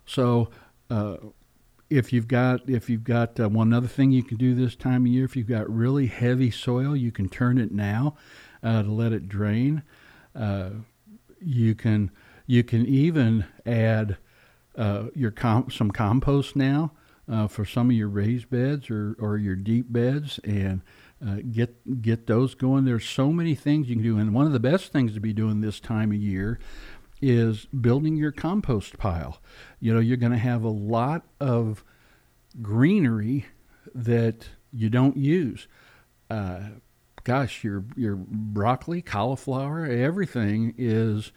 [0.07, 0.51] So
[1.91, 5.07] if you've got if you've got uh, one other thing you can do this time
[5.07, 8.17] of year, if you've got really heavy soil, you can turn it now
[8.63, 9.83] uh, to let it drain.
[10.35, 10.71] Uh,
[11.41, 12.11] you can
[12.47, 14.17] you can even add
[14.77, 16.93] uh, your com- some compost now
[17.31, 20.83] uh, for some of your raised beds or, or your deep beds and
[21.27, 22.85] uh, get get those going.
[22.85, 25.33] There's so many things you can do, and one of the best things to be
[25.33, 26.59] doing this time of year
[27.23, 29.41] is building your compost pile.
[29.81, 31.85] You know, you're going to have a lot of
[32.61, 33.47] greenery
[33.95, 35.67] that you don't use.
[36.29, 36.61] Uh,
[37.25, 41.33] gosh, your your broccoli, cauliflower, everything is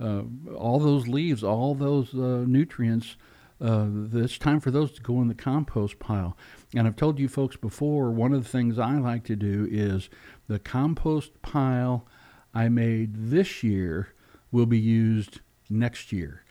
[0.00, 0.22] uh,
[0.56, 3.16] all those leaves, all those uh, nutrients.
[3.60, 6.36] Uh, it's time for those to go in the compost pile.
[6.74, 10.10] And I've told you folks before, one of the things I like to do is
[10.48, 12.06] the compost pile
[12.52, 14.08] I made this year
[14.50, 16.44] will be used next year.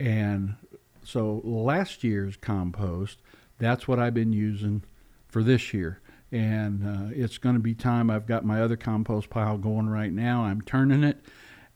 [0.00, 0.56] And
[1.04, 3.18] so last year's compost,
[3.58, 4.82] that's what I've been using
[5.28, 6.00] for this year.
[6.32, 8.10] And uh, it's going to be time.
[8.10, 10.44] I've got my other compost pile going right now.
[10.44, 11.18] I'm turning it.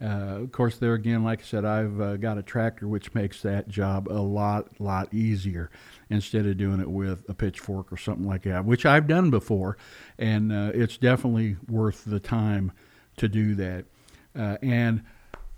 [0.01, 3.41] Uh, of course, there again, like I said, I've uh, got a tractor which makes
[3.43, 5.71] that job a lot, lot easier
[6.11, 9.79] instead of doing it with a pitchfork or something like that, which I've done before,
[10.19, 12.73] and uh, it's definitely worth the time
[13.17, 13.87] to do that.
[14.39, 15.03] Uh, and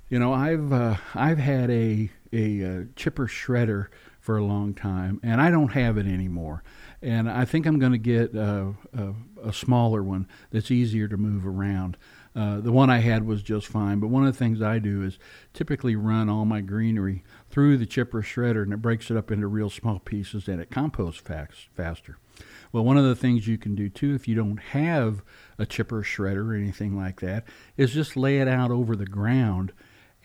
[0.08, 3.88] you know, I've uh, I've had a a, chipper shredder
[4.28, 6.62] for a long time, and I don't have it anymore.
[7.00, 9.14] And I think I'm going to get a, a,
[9.48, 11.96] a, smaller one that's easier to move around.
[12.36, 15.02] Uh, the one I had was just fine, but one of the things I do
[15.02, 15.18] is
[15.54, 19.46] typically run all my greenery through the chipper shredder, and it breaks it up into
[19.46, 22.18] real small pieces, and it composts fast, faster.
[22.70, 25.22] Well, one of the things you can do too, if you don't have
[25.56, 27.44] a chipper shredder or anything like that,
[27.78, 29.72] is just lay it out over the ground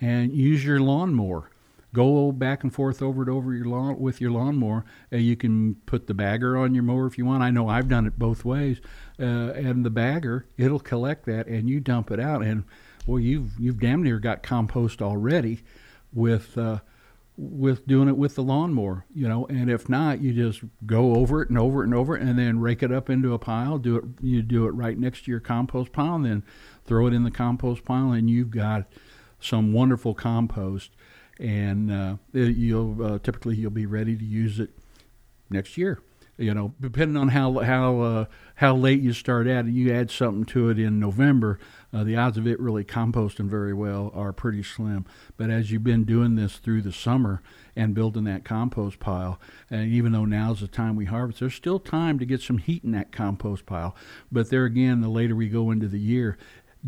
[0.01, 1.51] and use your lawnmower.
[1.93, 4.83] Go back and forth over it over your lawn with your lawnmower.
[5.11, 7.43] Uh, you can put the bagger on your mower if you want.
[7.43, 8.81] I know I've done it both ways.
[9.19, 12.43] Uh, and the bagger, it'll collect that, and you dump it out.
[12.43, 12.63] And
[13.05, 15.61] well, you've you've damn near got compost already
[16.11, 16.79] with uh,
[17.37, 19.45] with doing it with the lawnmower, you know.
[19.47, 22.37] And if not, you just go over it and over it and over it, and
[22.37, 23.77] then rake it up into a pile.
[23.77, 24.03] Do it.
[24.21, 26.43] You do it right next to your compost pile, and then
[26.85, 28.85] throw it in the compost pile, and you've got
[29.39, 30.91] some wonderful compost,
[31.39, 34.69] and uh, you'll uh, typically you'll be ready to use it
[35.49, 35.99] next year.
[36.35, 40.09] You know, depending on how how uh, how late you start at it, you add
[40.09, 41.59] something to it in November.
[41.93, 45.05] Uh, the odds of it really composting very well are pretty slim.
[45.37, 47.43] But as you've been doing this through the summer
[47.75, 51.79] and building that compost pile, and even though now's the time we harvest, there's still
[51.79, 53.95] time to get some heat in that compost pile.
[54.31, 56.39] But there again, the later we go into the year,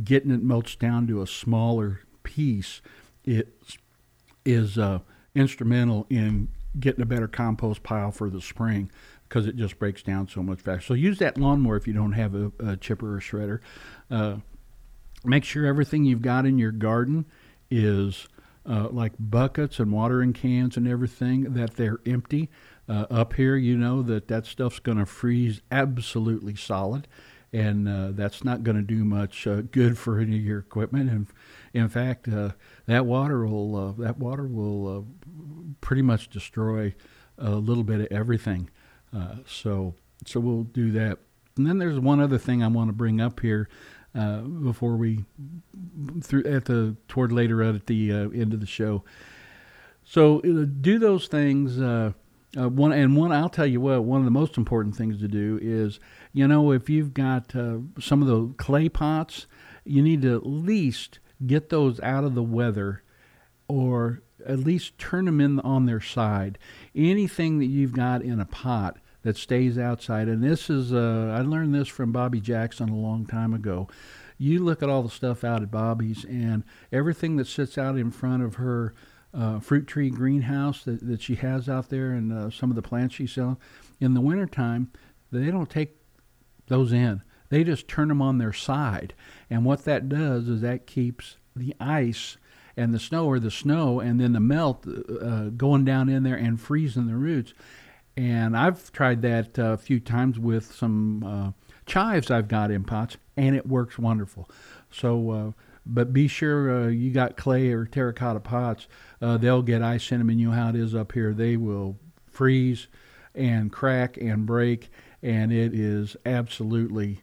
[0.04, 2.82] getting it mulched down to a smaller piece
[3.26, 3.54] it
[4.46, 5.00] is uh,
[5.34, 8.90] instrumental in getting a better compost pile for the spring
[9.28, 10.88] because it just breaks down so much faster.
[10.88, 13.60] So use that lawnmower if you don't have a, a chipper or shredder.
[14.10, 14.38] Uh,
[15.24, 17.26] make sure everything you've got in your garden
[17.72, 18.28] is
[18.68, 22.50] uh, like buckets and watering cans and everything that they're empty.
[22.88, 27.08] Uh, up here, you know that that stuff's going to freeze absolutely solid,
[27.52, 31.10] and uh, that's not going to do much uh, good for any of your equipment.
[31.10, 31.28] And
[31.76, 32.52] in fact, uh,
[32.86, 35.02] that water will uh, that water will uh,
[35.82, 36.96] pretty much destroy
[37.38, 38.70] a little bit of everything.
[39.14, 39.94] Uh, so
[40.26, 41.20] so we'll do that.
[41.58, 43.68] And then there's one other thing I want to bring up here
[44.16, 45.26] uh, before we
[46.24, 49.04] through at the toward later at the uh, end of the show.
[50.06, 51.80] So do those things.
[51.80, 52.14] Uh,
[52.54, 54.06] one and one, I'll tell you what.
[54.06, 56.00] One of the most important things to do is,
[56.32, 59.46] you know, if you've got uh, some of the clay pots,
[59.84, 63.04] you need to at least get those out of the weather
[63.68, 66.58] or at least turn them in on their side.
[66.94, 71.42] Anything that you've got in a pot that stays outside, and this is, uh, I
[71.42, 73.88] learned this from Bobby Jackson a long time ago.
[74.38, 78.12] You look at all the stuff out at Bobby's, and everything that sits out in
[78.12, 78.94] front of her
[79.34, 82.82] uh, fruit tree greenhouse that, that she has out there, and uh, some of the
[82.82, 83.58] plants she's selling,
[84.00, 84.92] in the wintertime,
[85.32, 85.98] they don't take
[86.68, 87.22] those in.
[87.56, 89.14] They just turn them on their side.
[89.50, 92.36] And what that does is that keeps the ice
[92.76, 96.36] and the snow or the snow and then the melt uh, going down in there
[96.36, 97.54] and freezing the roots.
[98.18, 101.52] And I've tried that uh, a few times with some uh,
[101.86, 104.50] chives I've got in pots, and it works wonderful.
[104.92, 105.52] So uh,
[105.86, 108.90] but be sure uh, you got clay or terracotta pots.
[109.22, 111.34] Uh, they'll get ice in them, and you know how it is up here.
[111.34, 111.96] They will
[112.30, 112.88] freeze
[113.34, 114.90] and crack and break,
[115.22, 117.22] and it is absolutely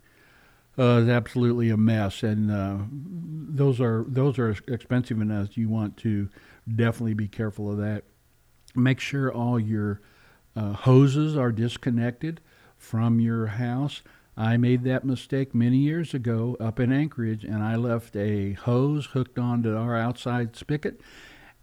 [0.78, 2.22] uh, absolutely a mess.
[2.22, 5.56] And uh, those are those are expensive enough.
[5.56, 6.28] You want to
[6.72, 8.04] definitely be careful of that.
[8.74, 10.00] Make sure all your
[10.56, 12.40] uh, hoses are disconnected
[12.76, 14.02] from your house.
[14.36, 19.06] I made that mistake many years ago up in Anchorage, and I left a hose
[19.06, 21.00] hooked onto our outside spigot,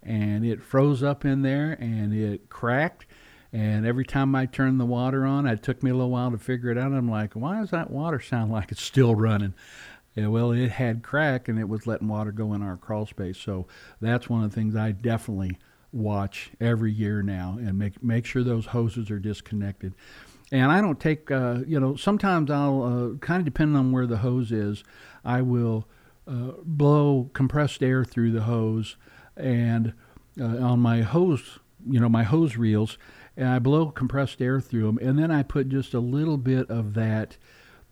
[0.02, 3.06] and it froze up in there and it cracked.
[3.52, 6.38] And every time I turned the water on, it took me a little while to
[6.38, 6.92] figure it out.
[6.92, 9.54] I'm like, why does that water sound like it's still running?
[10.14, 13.38] Yeah, well, it had crack and it was letting water go in our crawl space.
[13.38, 13.66] So
[14.00, 15.58] that's one of the things I definitely
[15.92, 19.94] watch every year now and make make sure those hoses are disconnected.
[20.52, 24.06] And I don't take, uh, you know, sometimes I'll uh, kind of depending on where
[24.06, 24.82] the hose is,
[25.24, 25.86] I will
[26.26, 28.96] uh, blow compressed air through the hose
[29.36, 29.92] and
[30.40, 32.98] uh, on my hose, you know, my hose reels,
[33.40, 36.68] and I blow compressed air through them, and then I put just a little bit
[36.68, 37.38] of that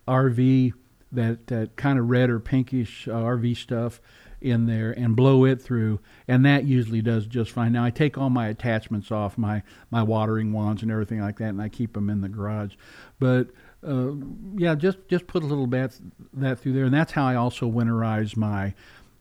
[0.06, 0.74] RV,
[1.10, 3.98] that that kind of red or pinkish uh, RV stuff
[4.42, 7.72] in there and blow it through, and that usually does just fine.
[7.72, 11.48] Now I take all my attachments off, my my watering wands and everything like that,
[11.48, 12.74] and I keep them in the garage.
[13.18, 13.48] But
[13.82, 14.12] uh,
[14.54, 15.98] yeah, just just put a little bit
[16.34, 18.74] that through there, and that's how I also winterize my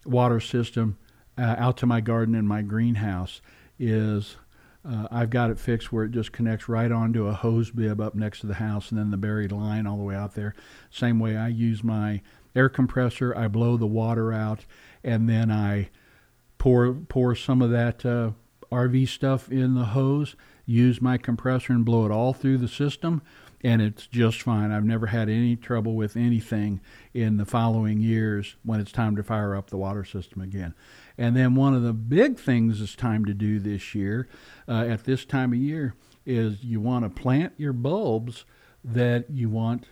[0.05, 0.97] water system
[1.37, 3.39] uh, out to my garden and my greenhouse.
[3.79, 4.35] Is
[4.89, 8.15] uh, I've got it fixed where it just connects right onto a hose bib up
[8.15, 10.55] next to the house, and then the buried line all the way out there.
[10.89, 12.21] Same way I use my
[12.55, 13.35] air compressor.
[13.35, 14.65] I blow the water out,
[15.03, 15.89] and then I
[16.57, 18.31] pour pour some of that uh,
[18.71, 20.35] RV stuff in the hose.
[20.65, 23.21] Use my compressor and blow it all through the system,
[23.63, 24.71] and it's just fine.
[24.71, 26.79] I've never had any trouble with anything
[27.13, 30.73] in the following years when it's time to fire up the water system again.
[31.17, 34.27] And then one of the big things it's time to do this year,
[34.67, 38.45] uh, at this time of year, is you want to plant your bulbs
[38.83, 39.85] that you want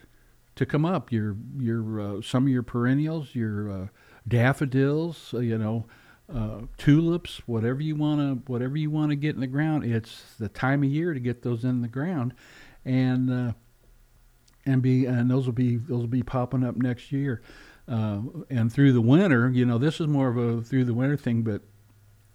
[0.54, 1.10] to come up.
[1.10, 3.86] Your your uh, some of your perennials, your uh,
[4.28, 5.86] daffodils, uh, you know,
[6.32, 9.84] uh, tulips, whatever you want to whatever you want to get in the ground.
[9.84, 12.34] It's the time of year to get those in the ground,
[12.86, 13.52] and uh,
[14.64, 17.42] and be and those will be those will be popping up next year.
[17.88, 21.16] Uh, and through the winter, you know, this is more of a through the winter
[21.16, 21.62] thing, but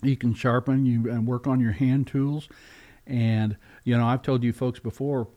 [0.03, 2.47] you can sharpen you and work on your hand tools.
[3.07, 5.27] And you know, I've told you folks before,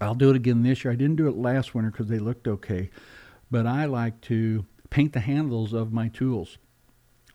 [0.00, 0.92] I'll do it again this year.
[0.92, 2.90] I didn't do it last winter because they looked okay,
[3.50, 6.58] but I like to paint the handles of my tools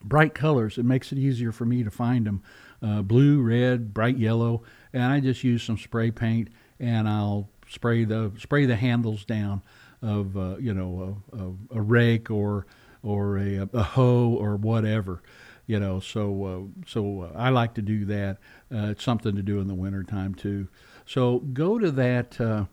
[0.04, 0.78] bright colors.
[0.78, 2.42] It makes it easier for me to find them.
[2.82, 6.48] Uh, blue, red, bright yellow, and I just use some spray paint
[6.82, 9.62] and I'll spray the spray the handles down
[10.02, 12.66] of uh, you know a, a, a, rake or
[13.02, 15.22] or a, a hoe or whatever
[15.66, 18.38] you know so uh, so uh, I like to do that.
[18.74, 20.68] Uh, it's something to do in the wintertime too.
[21.06, 22.64] So go to that uh,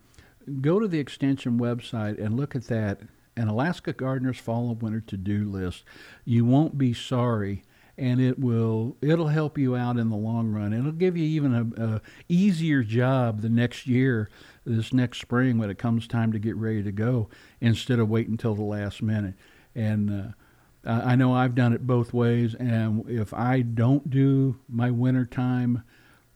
[0.59, 2.99] go to the extension website and look at that.
[3.37, 5.85] An Alaska Gardener's fall and winter to-do list.
[6.25, 7.63] You won't be sorry
[7.99, 10.73] and it will it'll help you out in the long run.
[10.73, 14.29] It'll give you even a, a, easier job the next year,
[14.65, 18.33] this next spring when it comes time to get ready to go, instead of waiting
[18.33, 19.35] until the last minute.
[19.75, 20.33] And
[20.85, 25.83] uh, I know I've done it both ways, and if I don't do my wintertime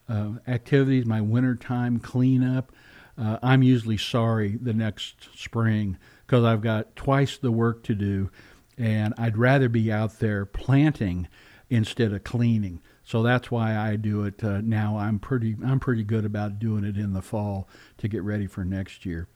[0.10, 2.74] uh, activities, my wintertime cleanup,
[3.18, 8.30] uh, I'm usually sorry the next spring because I've got twice the work to do,
[8.78, 11.30] and I'd rather be out there planting
[11.74, 12.80] instead of cleaning.
[13.04, 14.98] So that's why I do it uh, now.
[15.00, 18.64] I'm pretty I'm pretty good about doing it in the fall to get ready for
[18.64, 19.28] next year.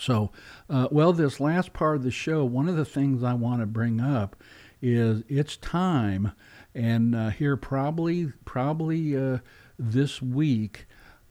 [0.00, 0.32] So,
[0.68, 3.66] uh, well, this last part of the show, one of the things I want to
[3.66, 4.34] bring up
[4.80, 6.32] is it's time,
[6.74, 9.38] and uh, here probably probably uh,
[9.78, 10.86] this week,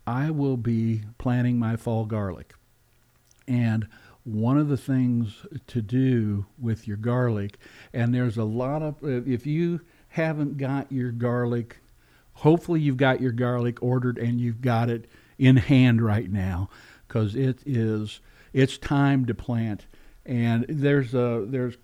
[0.07, 2.53] I will be planting my fall garlic,
[3.49, 3.85] and
[4.23, 7.57] one of the things to do with your garlic,
[7.91, 11.77] and there's a lot of if you haven't got your garlic,
[12.33, 16.69] hopefully you've got your garlic ordered and you've got it in hand right now
[17.07, 18.19] because it is
[18.53, 19.85] it's time to plant.
[20.25, 21.77] And there's a there's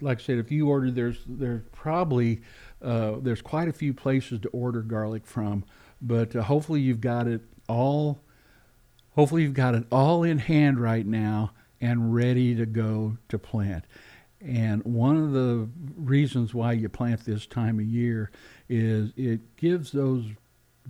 [0.00, 2.40] like I said, if you order there's there's probably
[2.80, 5.64] uh, there's quite a few places to order garlic from,
[6.00, 8.20] but uh, hopefully you've got it all.
[9.16, 11.50] Hopefully you've got it all in hand right now
[11.80, 13.84] and ready to go to plant.
[14.40, 18.30] And one of the reasons why you plant this time of year
[18.68, 20.24] is it gives those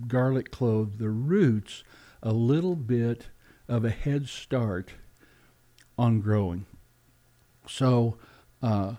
[0.07, 1.83] garlic cloves, the roots,
[2.23, 3.27] a little bit
[3.67, 4.91] of a head start
[5.97, 6.65] on growing.
[7.67, 8.17] So,
[8.61, 8.95] uh,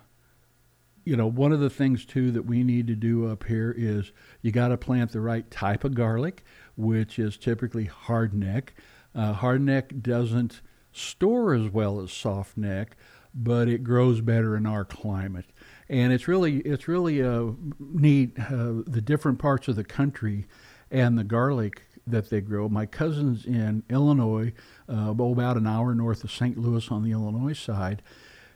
[1.05, 4.12] you know, one of the things too that we need to do up here is
[4.40, 6.44] you got to plant the right type of garlic,
[6.76, 8.68] which is typically hardneck.
[9.14, 10.61] Uh, hardneck doesn't
[10.92, 12.88] store as well as softneck,
[13.35, 15.47] but it grows better in our climate.
[15.89, 20.47] And it's really it's really uh, neat uh, the different parts of the country
[20.91, 22.68] and the garlic that they grow.
[22.68, 24.53] My cousins in Illinois,
[24.89, 26.59] uh, about an hour north of St.
[26.59, 28.03] Louis on the Illinois side,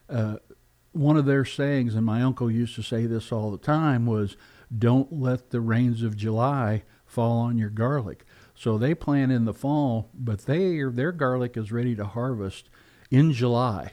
[0.08, 0.36] uh,
[0.92, 4.36] one of their sayings, and my uncle used to say this all the time, was
[4.76, 8.24] don't let the rains of July fall on your garlic.
[8.54, 12.70] So they plant in the fall, but they their garlic is ready to harvest
[13.10, 13.92] in July.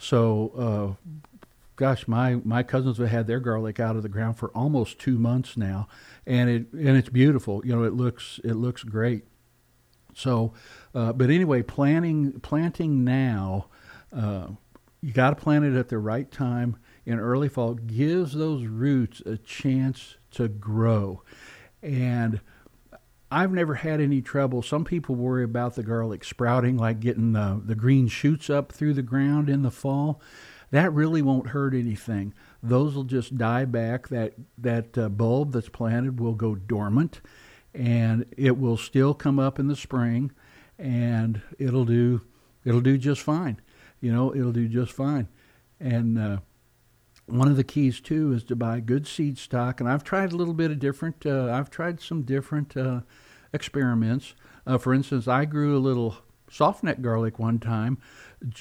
[0.00, 1.46] So, uh,
[1.76, 5.18] gosh, my my cousins have had their garlic out of the ground for almost two
[5.18, 5.88] months now,
[6.26, 7.60] and it and it's beautiful.
[7.66, 9.24] You know, it looks it looks great.
[10.14, 10.54] So,
[10.94, 13.66] uh, but anyway, planting planting now.
[14.10, 14.48] Uh,
[15.02, 16.76] you got to plant it at the right time
[17.06, 21.22] in early fall gives those roots a chance to grow
[21.82, 22.40] and
[23.30, 24.62] I've never had any trouble.
[24.62, 28.94] Some people worry about the garlic sprouting, like getting the, the green shoots up through
[28.94, 30.20] the ground in the fall.
[30.70, 32.34] That really won't hurt anything.
[32.62, 34.08] Those will just die back.
[34.08, 37.20] That that uh, bulb that's planted will go dormant,
[37.74, 40.30] and it will still come up in the spring,
[40.78, 42.22] and it'll do
[42.64, 43.60] it'll do just fine
[44.00, 45.28] you know, it'll do just fine.
[45.78, 46.38] And uh,
[47.30, 49.80] one of the keys too is to buy good seed stock.
[49.80, 51.24] And I've tried a little bit of different.
[51.24, 53.00] Uh, I've tried some different uh,
[53.52, 54.34] experiments.
[54.66, 56.18] Uh, for instance, I grew a little
[56.50, 57.98] softneck garlic one time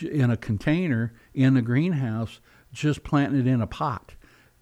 [0.01, 2.39] in a container in a greenhouse,
[2.72, 4.15] just planting it in a pot,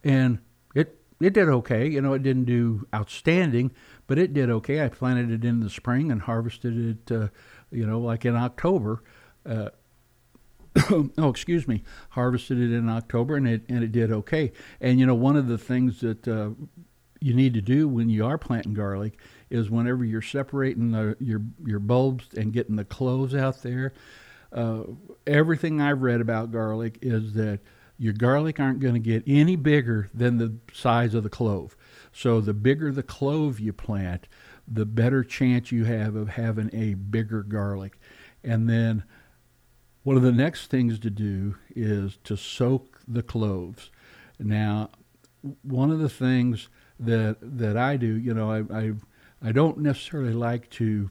[0.03, 0.39] and
[0.73, 1.87] it it did okay.
[1.87, 3.71] You know, it didn't do outstanding,
[4.07, 4.83] but it did okay.
[4.83, 7.11] I planted it in the spring and harvested it.
[7.11, 7.27] Uh,
[7.71, 9.03] you know, like in October.
[11.17, 14.51] Oh, excuse me, harvested it in October, and it and it did okay.
[14.79, 16.49] And you know, one of the things that uh,
[17.19, 19.17] you need to do when you are planting garlic
[19.49, 23.93] is whenever you're separating the, your your bulbs and getting the cloves out there.
[24.51, 24.83] Uh,
[25.25, 27.59] everything I've read about garlic is that
[27.97, 31.75] your garlic aren't going to get any bigger than the size of the clove.
[32.13, 34.27] So the bigger the clove you plant,
[34.67, 37.99] the better chance you have of having a bigger garlic.
[38.43, 39.03] And then
[40.07, 43.91] one of the next things to do is to soak the cloves.
[44.39, 44.89] Now,
[45.63, 48.91] one of the things that that I do, you know, I I,
[49.43, 51.09] I don't necessarily like to.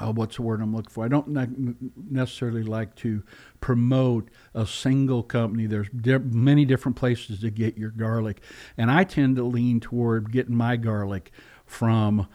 [0.00, 1.04] Oh, what's the word I'm looking for?
[1.04, 1.76] I don't
[2.10, 3.22] necessarily like to
[3.60, 5.66] promote a single company.
[5.66, 8.40] There's di- many different places to get your garlic,
[8.78, 11.32] and I tend to lean toward getting my garlic
[11.66, 12.28] from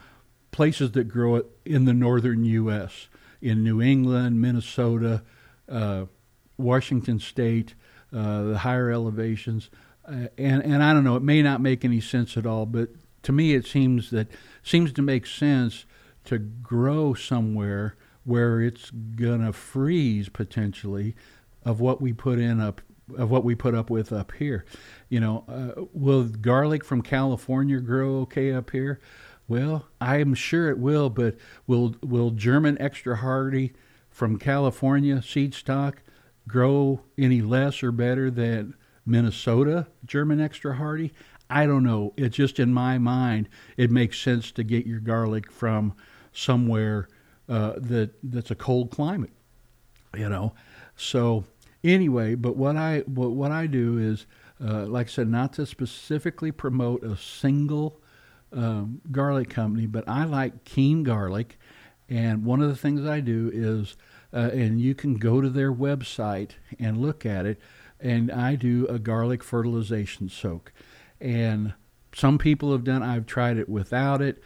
[0.52, 3.08] places that grow it in the northern U.S.
[3.42, 5.18] in New England, Minnesota, uh,
[6.58, 7.74] Washington State,
[8.12, 9.70] uh, the higher elevations,
[10.06, 11.16] uh, and and I don't know.
[11.16, 12.90] It may not make any sense at all, but
[13.24, 14.28] to me, it seems that
[14.62, 15.84] seems to make sense
[16.24, 21.14] to grow somewhere where it's gonna freeze potentially
[21.64, 22.80] of what we put in up
[23.16, 24.64] of what we put up with up here.
[25.08, 29.00] You know, uh, will garlic from California grow okay up here?
[29.48, 31.36] Well, I'm sure it will, but
[31.66, 33.74] will will German extra hardy
[34.16, 36.02] from California seed stock
[36.48, 41.12] grow any less or better than Minnesota German extra hardy?
[41.50, 42.14] I don't know.
[42.16, 45.92] It's just in my mind, it makes sense to get your garlic from
[46.32, 47.08] somewhere
[47.46, 49.34] uh, that that's a cold climate,
[50.16, 50.54] you know.
[50.96, 51.44] So
[51.84, 54.24] anyway, but what I what, what I do is,
[54.64, 58.00] uh, like I said, not to specifically promote a single
[58.50, 61.58] um, garlic company, but I like Keene Garlic,
[62.08, 63.96] and one of the things I do is,
[64.32, 67.60] uh, and you can go to their website and look at it,
[68.00, 70.72] and I do a garlic fertilization soak.
[71.20, 71.74] And
[72.14, 74.42] some people have done, I've tried it without it.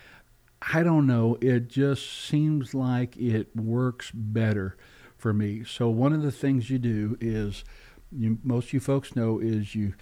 [0.75, 4.77] I don't know, it just seems like it works better
[5.17, 5.65] for me.
[5.65, 7.65] So, one of the things you do is,
[8.13, 9.95] you, most you folks know, is you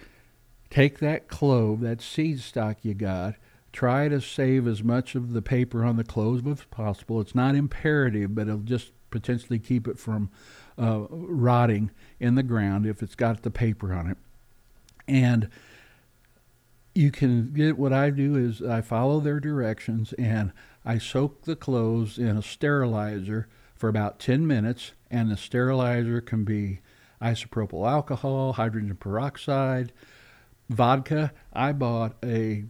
[0.69, 3.35] take that clove, that seed stock you got,
[3.71, 7.21] Try to save as much of the paper on the clothes as possible.
[7.21, 10.29] It's not imperative, but it'll just potentially keep it from
[10.77, 14.17] uh, rotting in the ground if it's got the paper on it.
[15.07, 15.49] And
[16.95, 20.51] you can get what I do is I follow their directions and
[20.85, 26.43] I soak the clothes in a sterilizer for about 10 minutes, and the sterilizer can
[26.43, 26.81] be
[27.21, 29.93] isopropyl alcohol, hydrogen peroxide,
[30.69, 31.31] vodka.
[31.53, 32.65] I bought a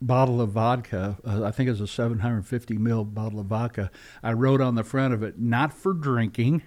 [0.00, 1.18] bottle of vodka.
[1.26, 3.90] Uh, I think it's a 750 ml bottle of vodka.
[4.22, 6.62] I wrote on the front of it, "Not for drinking,"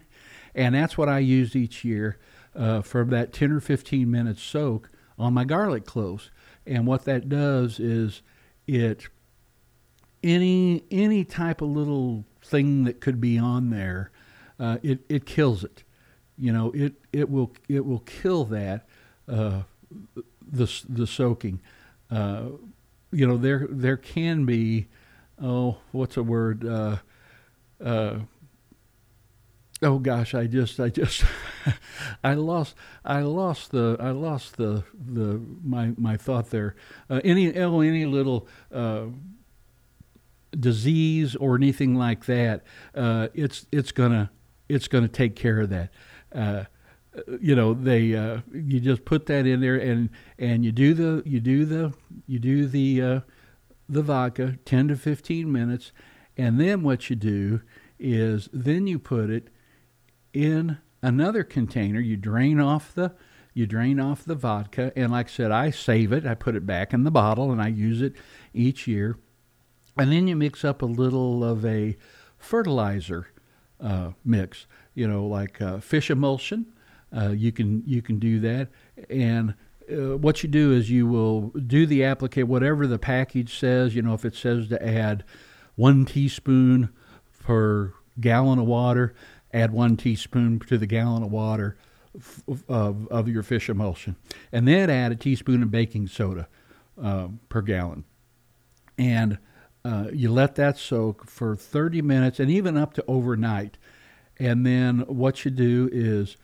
[0.56, 2.18] and that's what I used each year
[2.56, 4.90] uh, for that 10 or 15 minute soak.
[5.20, 6.32] on my garlic cloves.
[6.66, 8.24] And what that does is
[8.66, 9.08] it
[10.24, 14.12] any any type of little thing that could be on there,
[14.60, 15.84] uh, it it kills it.
[16.38, 18.88] You know, it it will it will kill that
[19.28, 19.64] uh,
[20.42, 21.62] the the soaking.
[23.12, 24.88] Uh, you know, there there can be
[25.42, 26.66] oh, what's a word?
[26.66, 26.98] Uh,
[27.84, 28.20] uh,
[29.82, 31.24] oh gosh, I just I just
[32.24, 36.76] I lost I lost the I lost the the my my thought there.
[37.10, 39.06] Uh, any oh, any little uh,
[40.58, 42.64] disease or anything like that,
[42.96, 44.32] uh, it's it's gonna
[44.70, 45.92] it's gonna take care of that.
[47.42, 50.10] You know they uh, you just put that in there and
[50.40, 51.94] and you do the you do the
[52.26, 53.20] you do the uh,
[53.90, 55.92] the vodka 10 to 15 minutes.
[56.38, 57.62] And then what you do
[58.00, 59.50] is then you put it
[60.34, 62.00] in another container.
[62.00, 63.14] You drain off the
[63.54, 64.94] you drain off the vodka.
[64.96, 66.26] And like I said I save it.
[66.26, 68.14] I put it back in the bottle and I use it
[68.54, 69.18] each year.
[69.98, 71.98] And then you mix up a little of a
[72.38, 73.28] fertilizer
[73.82, 76.68] uh, mix you know like uh, fish emulsion
[77.16, 78.70] uh, you can you can do that,
[79.10, 79.54] and
[79.92, 83.96] uh, what you do is you will do the applicate whatever the package says.
[83.96, 85.24] You know, if it says to add
[85.76, 86.90] one teaspoon
[87.40, 89.14] per gallon of water,
[89.54, 91.78] add one teaspoon to the gallon of water
[92.68, 94.16] of, of your fish emulsion,
[94.52, 96.48] and then add a teaspoon of baking soda
[97.02, 98.06] uh, per gallon,
[98.98, 99.38] and
[99.84, 103.78] uh, you let that soak for 30 minutes and even up to overnight.
[104.38, 106.38] And then what you do is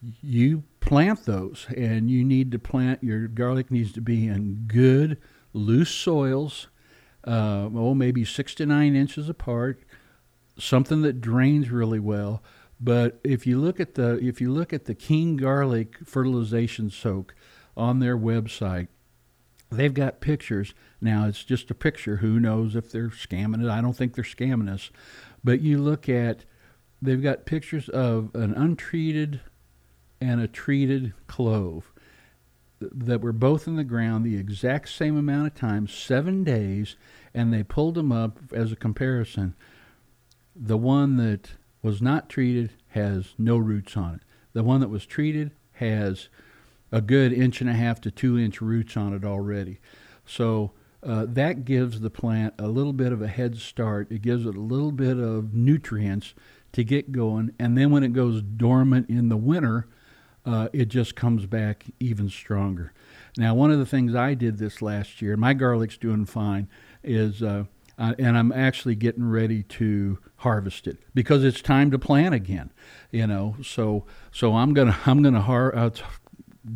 [0.00, 5.18] you plant those, and you need to plant your garlic needs to be in good
[5.52, 6.68] loose soils,
[7.24, 9.82] uh, oh maybe six to nine inches apart,
[10.58, 12.42] something that drains really well.
[12.80, 17.34] But if you look at the if you look at the Keene Garlic fertilization soak
[17.76, 18.88] on their website,
[19.70, 20.74] they've got pictures.
[21.00, 22.16] Now it's just a picture.
[22.16, 23.70] Who knows if they're scamming it?
[23.70, 24.90] I don't think they're scamming us.
[25.42, 26.44] But you look at
[27.02, 29.40] they've got pictures of an untreated
[30.20, 31.92] and a treated clove
[32.80, 36.96] that were both in the ground the exact same amount of time, seven days,
[37.34, 39.54] and they pulled them up as a comparison.
[40.54, 41.52] The one that
[41.82, 44.20] was not treated has no roots on it.
[44.52, 46.28] The one that was treated has
[46.90, 49.78] a good inch and a half to two inch roots on it already.
[50.24, 54.10] So uh, that gives the plant a little bit of a head start.
[54.10, 56.34] It gives it a little bit of nutrients
[56.72, 57.52] to get going.
[57.58, 59.86] And then when it goes dormant in the winter,
[60.48, 62.94] uh, it just comes back even stronger.
[63.36, 66.68] Now, one of the things I did this last year, my garlic's doing fine,
[67.04, 67.64] is uh,
[67.98, 72.70] uh, and I'm actually getting ready to harvest it because it's time to plant again.
[73.10, 75.90] You know, so so I'm gonna I'm gonna har- uh,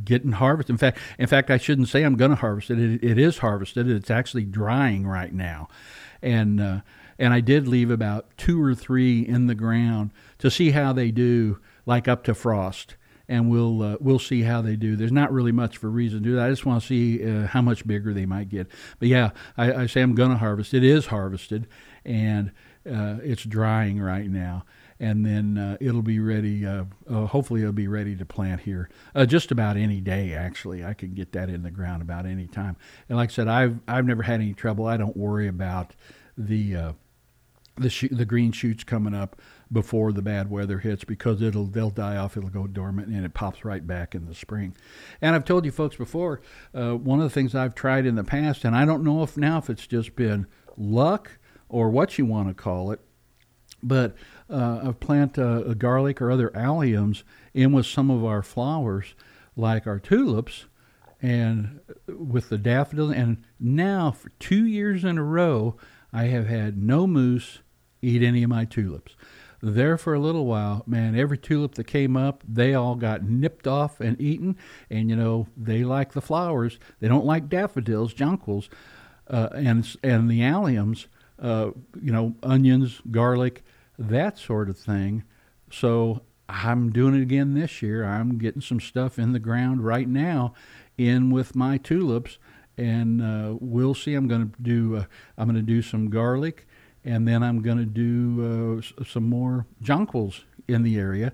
[0.05, 0.75] getting harvested.
[0.75, 2.79] In fact, in fact, I shouldn't say I'm gonna harvest it.
[2.79, 3.89] It, it is harvested.
[3.89, 5.69] It's actually drying right now,
[6.21, 6.81] and uh,
[7.19, 10.11] and I did leave about two or three in the ground
[10.41, 12.97] to see how they do, like up to frost
[13.33, 14.95] and we'll uh, we'll see how they do.
[14.95, 16.47] There's not really much for reason to do that.
[16.47, 18.69] I just want to see uh, how much bigger they might get.
[18.99, 20.75] But yeah, I, I say I'm going to harvest.
[20.75, 21.67] It is harvested,
[22.05, 22.53] and
[22.87, 24.67] uh, it's drying right now.
[25.01, 26.67] And then uh, it'll be ready.
[26.67, 28.91] Uh, uh, hopefully, it'll be ready to plant here
[29.27, 30.35] just about any day.
[30.35, 32.77] Actually, I can get that in the ground about any time.
[33.09, 34.87] And like I said, I've I've never had any trouble.
[34.87, 35.95] I don't worry about
[36.37, 36.93] the
[37.79, 39.41] the sh- the green shoots coming up
[39.73, 43.33] before the bad weather hits because it'll they'll die off it'll go dormant and it
[43.33, 44.77] pops right back in the spring.
[45.21, 46.41] And i've told you folks before
[46.75, 49.37] uh, one of the things i've tried in the past and i don't know if
[49.37, 50.47] now if it's just been
[50.77, 53.01] luck or what you want to call it
[53.83, 54.15] but
[54.51, 57.23] uh, i've planted uh, a garlic or other alliums
[57.55, 59.15] in with some of our flowers
[59.57, 60.67] like our tulips
[61.21, 63.13] and with the daffodils.
[63.13, 65.77] And now for two years in a row
[66.13, 67.61] i have had no moose
[68.03, 69.15] eat any of my tulips
[69.63, 73.69] there for a little while, man, every tulip that came up, they all got nipped
[73.69, 74.57] off and eaten.
[74.91, 76.79] And, you know, they like the flowers.
[77.01, 78.69] They don't like daffodils, jonquils,
[79.29, 81.07] uh, and, and the alliums,
[81.41, 83.63] uh, you know, onions, garlic,
[83.99, 85.23] that sort of thing.
[85.71, 88.05] So I'm doing it again this year.
[88.05, 90.55] I'm getting some stuff in the ground right now
[90.99, 92.39] in with my tulips
[92.77, 94.15] and uh, we'll see.
[94.15, 95.05] I'm going to do uh,
[95.37, 96.67] I'm going to do some garlic
[97.05, 101.33] and then I'm going to do uh, some more jonquils in the area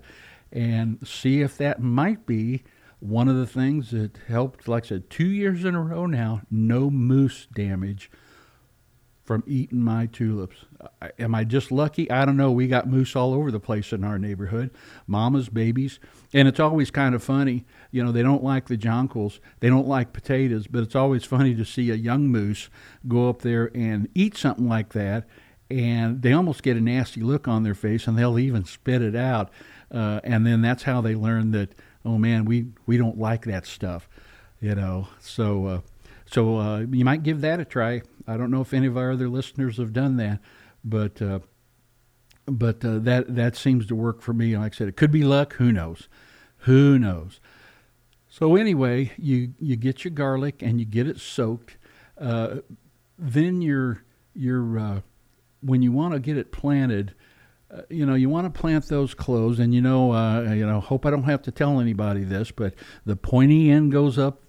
[0.51, 2.63] and see if that might be
[2.99, 4.67] one of the things that helped.
[4.67, 8.09] Like I said, two years in a row now, no moose damage
[9.29, 10.65] from eating my tulips.
[11.19, 12.09] Am I just lucky?
[12.09, 12.51] I don't know.
[12.51, 14.71] We got moose all over the place in our neighborhood,
[15.05, 15.99] mamas, babies,
[16.33, 17.63] and it's always kind of funny.
[17.91, 21.53] You know, they don't like the jonquils, they don't like potatoes, but it's always funny
[21.53, 22.71] to see a young moose
[23.07, 25.27] go up there and eat something like that,
[25.69, 29.15] and they almost get a nasty look on their face, and they'll even spit it
[29.15, 29.49] out,
[29.91, 31.73] uh, and then that's how they learn that.
[32.05, 34.07] Oh man, we we don't like that stuff,
[34.61, 35.07] you know.
[35.19, 35.65] So.
[35.65, 35.81] Uh,
[36.31, 38.03] so uh, you might give that a try.
[38.27, 40.39] I don't know if any of our other listeners have done that,
[40.83, 41.39] but uh,
[42.45, 44.55] but uh, that that seems to work for me.
[44.55, 45.53] Like I said, it could be luck.
[45.53, 46.07] Who knows?
[46.59, 47.39] Who knows?
[48.27, 51.77] So anyway, you you get your garlic and you get it soaked.
[52.19, 52.57] Uh,
[53.17, 54.03] then you're
[54.79, 55.01] uh,
[55.61, 57.13] when you want to get it planted.
[57.71, 60.79] Uh, you know, you want to plant those cloves, and you know, you know.
[60.79, 62.73] Hope I don't have to tell anybody this, but
[63.05, 64.41] the pointy end goes up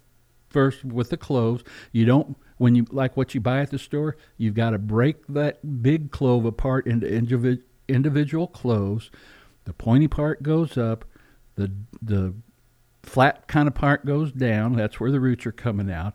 [0.49, 1.63] first with the cloves.
[1.93, 4.17] You don't when you like what you buy at the store.
[4.37, 9.11] You've got to break that big clove apart into individ, individual cloves.
[9.65, 11.05] The pointy part goes up.
[11.57, 12.35] The the
[13.03, 14.75] flat kind of part goes down.
[14.75, 16.15] That's where the roots are coming out.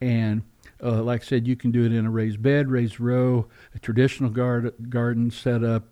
[0.00, 0.42] And
[0.82, 3.78] uh, like I said, you can do it in a raised bed, raised row, a
[3.78, 5.84] traditional garden garden setup.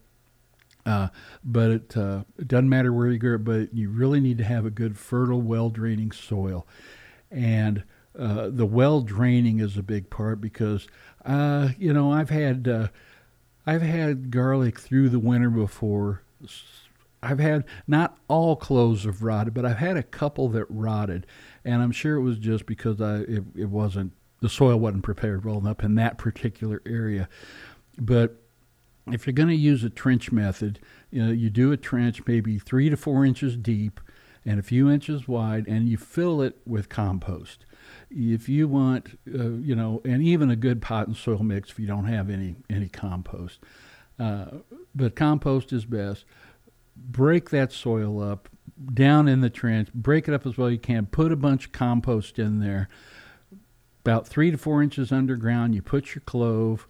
[0.85, 1.09] Uh,
[1.45, 4.43] but it, uh, it doesn't matter where you grow it, but you really need to
[4.43, 6.67] have a good, fertile, well draining soil
[7.33, 7.85] and
[8.19, 10.87] uh, the well draining is a big part because
[11.25, 12.89] uh, you know I've had uh,
[13.67, 16.23] I've had garlic through the winter before.
[17.23, 21.27] I've had not all cloves have rotted, but I've had a couple that rotted,
[21.65, 24.13] and I'm sure it was just because I it, it wasn't
[24.43, 27.29] the soil wasn't prepared well enough in that particular area.
[27.97, 28.37] But
[29.07, 30.81] if you're going to use a trench method,
[31.11, 34.01] you know you do a trench maybe three to four inches deep
[34.45, 37.65] and a few inches wide, and you fill it with compost.
[38.11, 41.79] If you want, uh, you know, and even a good pot and soil mix if
[41.79, 43.61] you don't have any any compost,
[44.19, 44.47] uh,
[44.95, 46.25] but compost is best.
[46.97, 48.49] Break that soil up
[48.93, 49.93] down in the trench.
[49.95, 51.07] Break it up as well you can.
[51.07, 52.89] Put a bunch of compost in there.
[54.05, 56.87] About three to four inches underground, you put your clove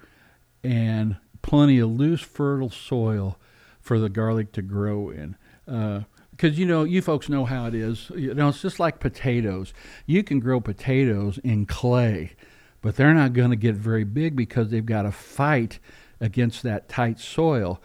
[0.64, 3.38] and plenty of loose, fertile soil
[3.80, 5.36] for the garlic to grow in.
[5.68, 8.10] Uh, because you know you folks know how it is.
[8.16, 9.72] You know, it's just like potatoes.
[10.06, 12.32] You can grow potatoes in clay,
[12.80, 15.78] but they're not going to get very big because they've got to fight
[16.20, 17.80] against that tight soil.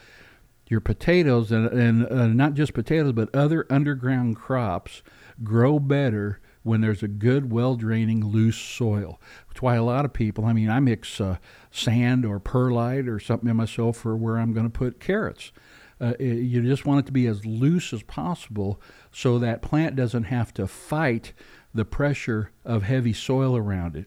[0.70, 5.02] Your potatoes and, and uh, not just potatoes, but other underground crops
[5.44, 9.20] grow better when there's a good, well draining, loose soil.
[9.48, 11.38] That's why a lot of people, I mean, I mix uh,
[11.72, 15.52] sand or perlite or something in my soil for where I'm going to put carrots
[16.00, 18.80] uh, you just want it to be as loose as possible
[19.12, 21.34] so that plant doesn't have to fight
[21.74, 24.06] the pressure of heavy soil around it.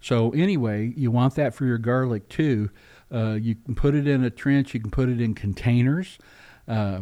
[0.00, 2.70] So anyway, you want that for your garlic too.
[3.12, 4.72] Uh, you can put it in a trench.
[4.74, 6.18] You can put it in containers.
[6.66, 7.00] Uh,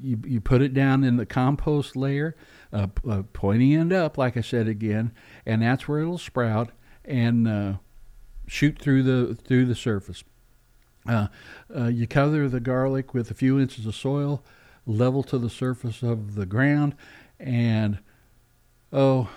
[0.00, 2.36] you, you put it down in the compost layer,
[2.72, 5.12] uh, uh pointing end up, like I said again,
[5.44, 6.70] and that's where it'll sprout
[7.04, 7.72] and uh,
[8.46, 10.24] shoot through the through the surface.
[11.06, 11.28] Uh,
[11.74, 14.44] uh, you cover the garlic with a few inches of soil,
[14.86, 16.94] level to the surface of the ground,
[17.40, 17.98] and
[18.92, 19.28] oh,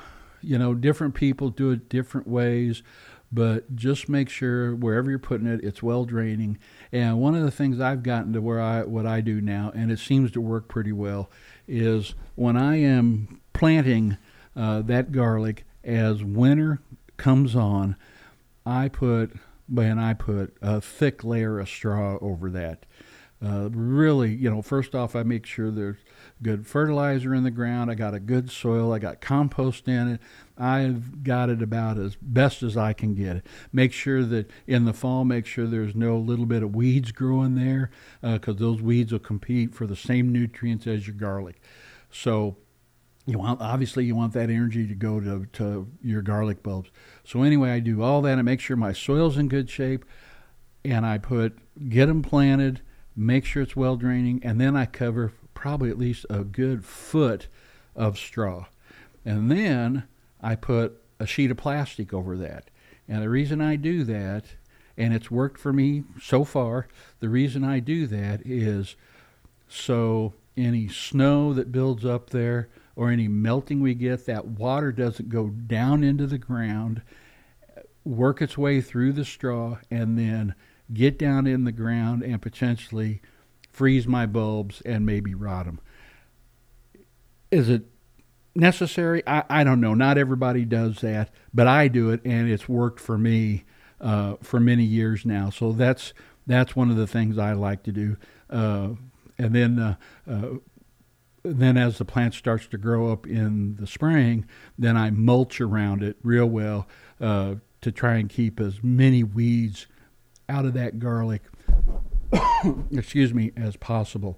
[0.41, 2.83] you know, different people do it different ways,
[3.31, 6.57] but just make sure wherever you're putting it, it's well draining.
[6.91, 9.91] And one of the things I've gotten to where I what I do now, and
[9.91, 11.29] it seems to work pretty well,
[11.67, 14.17] is when I am planting
[14.55, 16.79] uh, that garlic as winter
[17.17, 17.95] comes on,
[18.65, 19.33] I put
[19.75, 22.85] and I put a thick layer of straw over that.
[23.43, 25.97] Uh, really, you know, first off, I make sure there's
[26.41, 27.91] good fertilizer in the ground.
[27.91, 28.93] I got a good soil.
[28.93, 30.21] I got compost in it.
[30.57, 33.45] I've got it about as best as I can get it.
[33.73, 37.55] Make sure that in the fall, make sure there's no little bit of weeds growing
[37.55, 41.61] there because uh, those weeds will compete for the same nutrients as your garlic.
[42.09, 42.57] So
[43.25, 46.89] you want obviously you want that energy to go to, to your garlic bulbs.
[47.23, 48.37] So anyway, I do all that.
[48.37, 50.05] I make sure my soil's in good shape,
[50.83, 51.57] and I put
[51.89, 52.81] get them planted,
[53.15, 57.47] make sure it's well draining, and then I cover probably at least a good foot
[57.95, 58.65] of straw,
[59.25, 60.03] and then
[60.41, 62.69] I put a sheet of plastic over that.
[63.07, 64.45] And the reason I do that,
[64.97, 66.87] and it's worked for me so far,
[67.19, 68.95] the reason I do that is
[69.67, 75.29] so any snow that builds up there or any melting we get, that water doesn't
[75.29, 77.01] go down into the ground,
[78.03, 80.55] work its way through the straw, and then
[80.93, 83.21] get down in the ground and potentially
[83.75, 85.79] freeze my bulbs and maybe rot them.
[87.51, 87.83] Is it
[88.55, 89.21] necessary?
[89.27, 89.93] I, I don't know.
[89.93, 93.65] Not everybody does that, but I do it, and it's worked for me
[93.99, 95.49] uh, for many years now.
[95.49, 96.13] So that's
[96.47, 98.17] that's one of the things I like to do.
[98.49, 98.89] Uh,
[99.37, 99.95] and then uh,
[100.29, 100.59] uh,
[101.43, 104.45] then as the plant starts to grow up in the spring,
[104.79, 106.87] then I mulch around it real well
[107.19, 109.87] uh, to try and keep as many weeds
[110.47, 111.41] out of that garlic,
[112.91, 114.37] excuse me, as possible.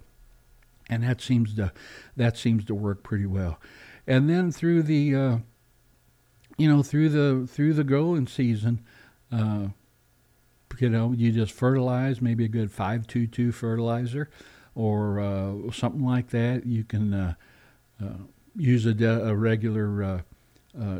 [0.90, 1.72] And that seems to
[2.16, 3.60] that seems to work pretty well.
[4.06, 5.38] And then through the uh,
[6.58, 8.84] you know through the through the growing season,
[9.32, 9.68] uh,
[10.80, 14.30] you know you just fertilize maybe a good five two two fertilizer
[14.78, 16.66] or uh, something like that.
[16.66, 17.34] You can uh,
[18.02, 18.24] uh,
[18.56, 20.22] use a, de- a regular uh,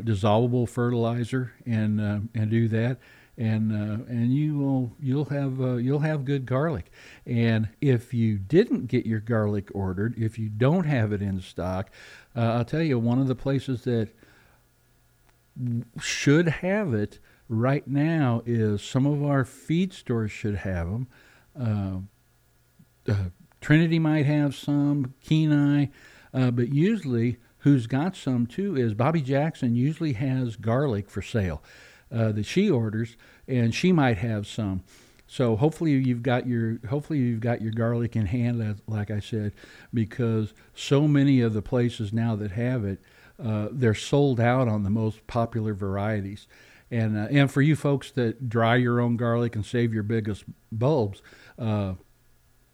[0.02, 2.00] dissolvable fertilizer and
[2.34, 2.98] and do that,
[3.38, 6.90] and and you will you'll have you'll have good garlic.
[7.24, 11.90] And if you didn't get your garlic ordered, if you don't have it in stock,
[12.34, 14.08] I'll tell you one of the places that
[16.00, 17.18] should have it
[17.48, 22.08] right now is some of our feed stores should have them.
[23.08, 23.14] Uh,
[23.60, 25.86] Trinity might have some, Kenai,
[26.32, 31.62] uh, but usually who's got some too is Bobby Jackson usually has garlic for sale
[32.12, 34.82] uh, that she orders, and she might have some.
[35.26, 39.52] So hopefully you've got your hopefully you've got your garlic in hand, like I said,
[39.92, 42.98] because so many of the places now that have it,
[43.42, 46.46] uh, they're sold out on the most popular varieties.
[46.90, 50.44] And uh, and for you folks that dry your own garlic and save your biggest
[50.72, 51.20] bulbs,
[51.58, 51.94] uh,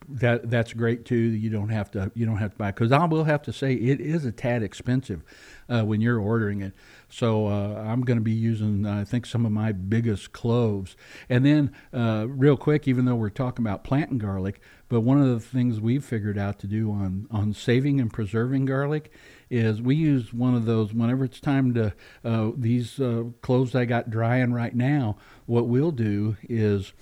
[0.09, 1.17] that that's great too.
[1.17, 3.75] You don't have to you don't have to buy because I will have to say
[3.75, 5.23] it is a tad expensive
[5.69, 6.73] uh, when you're ordering it.
[7.15, 10.97] So uh, I'm going to be using I think some of my biggest cloves.
[11.29, 15.29] And then uh, real quick, even though we're talking about planting garlic, but one of
[15.29, 19.13] the things we've figured out to do on on saving and preserving garlic
[19.49, 21.95] is we use one of those whenever it's time to
[22.25, 25.17] uh, these uh, cloves I got drying right now.
[25.47, 26.93] What we'll do is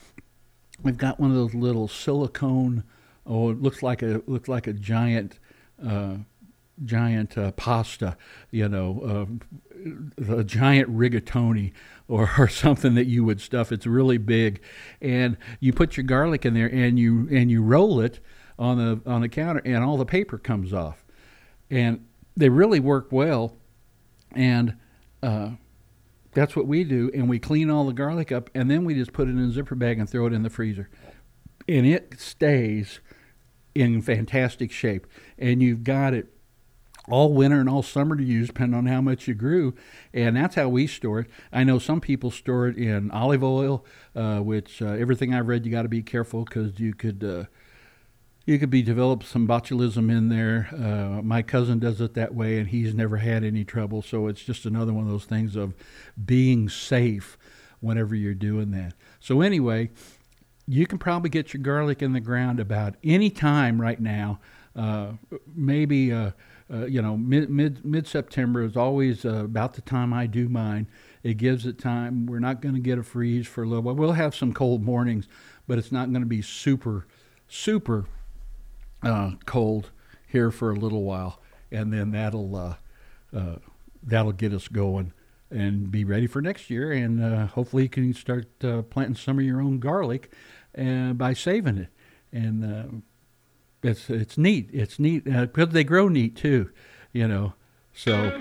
[0.83, 2.85] we've got one of those little silicone
[3.27, 5.39] oh, it looks like a looks like a giant
[5.83, 6.17] uh,
[6.85, 8.17] giant uh, pasta,
[8.51, 9.29] you know,
[10.29, 11.73] uh, a giant rigatoni
[12.09, 13.73] or, or something that you would stuff.
[13.73, 14.61] It's really big,
[15.01, 18.21] and you put your garlic in there and you and you roll it
[18.59, 21.05] on the on the counter, and all the paper comes off,
[21.71, 22.05] and
[22.37, 23.57] they really work well,
[24.33, 24.77] and.
[25.23, 25.51] Uh,
[26.35, 29.13] that's what we do, and we clean all the garlic up, and then we just
[29.13, 30.89] put it in a zipper bag and throw it in the freezer,
[31.69, 33.01] and it stays
[33.75, 35.07] in fantastic shape.
[35.39, 36.33] And you've got it
[37.09, 39.75] all winter and all summer to use, depending on how much you grew.
[40.15, 41.31] And that's how we store it.
[41.53, 43.85] I know some people store it in olive oil,
[44.15, 47.25] uh, which uh, everything I've read, you got to be careful because you could.
[47.25, 47.45] Uh,
[48.45, 50.69] you could be develop some botulism in there.
[50.73, 54.03] Uh, my cousin does it that way, and he's never had any trouble.
[54.03, 55.75] So it's just another one of those things of
[56.25, 57.39] being safe
[57.79, 58.95] whenever you're doing that.
[59.21, 59.91] So anyway,
[60.67, 64.41] you can probably get your garlic in the ground about any time right now.
[64.75, 65.13] Uh,
[65.55, 66.33] maybe uh,
[66.73, 70.49] uh, you know mid mid mid September is always uh, about the time I do
[70.49, 70.89] mine.
[71.23, 72.27] It gives it time.
[72.27, 73.95] We're not going to get a freeze for a little while.
[73.95, 75.29] We'll have some cold mornings,
[75.67, 77.07] but it's not going to be super
[77.49, 78.07] super
[79.03, 79.91] uh, cold
[80.27, 83.57] here for a little while, and then that'll uh,
[84.03, 85.13] that'll get us going
[85.53, 86.93] and be ready for next year.
[86.93, 90.33] And uh, hopefully, you can start uh, planting some of your own garlic
[90.77, 91.89] uh, by saving it.
[92.33, 92.85] And uh,
[93.83, 94.71] it's it's neat.
[94.73, 96.71] It's neat because uh, they grow neat too,
[97.13, 97.55] you know.
[97.95, 98.39] So,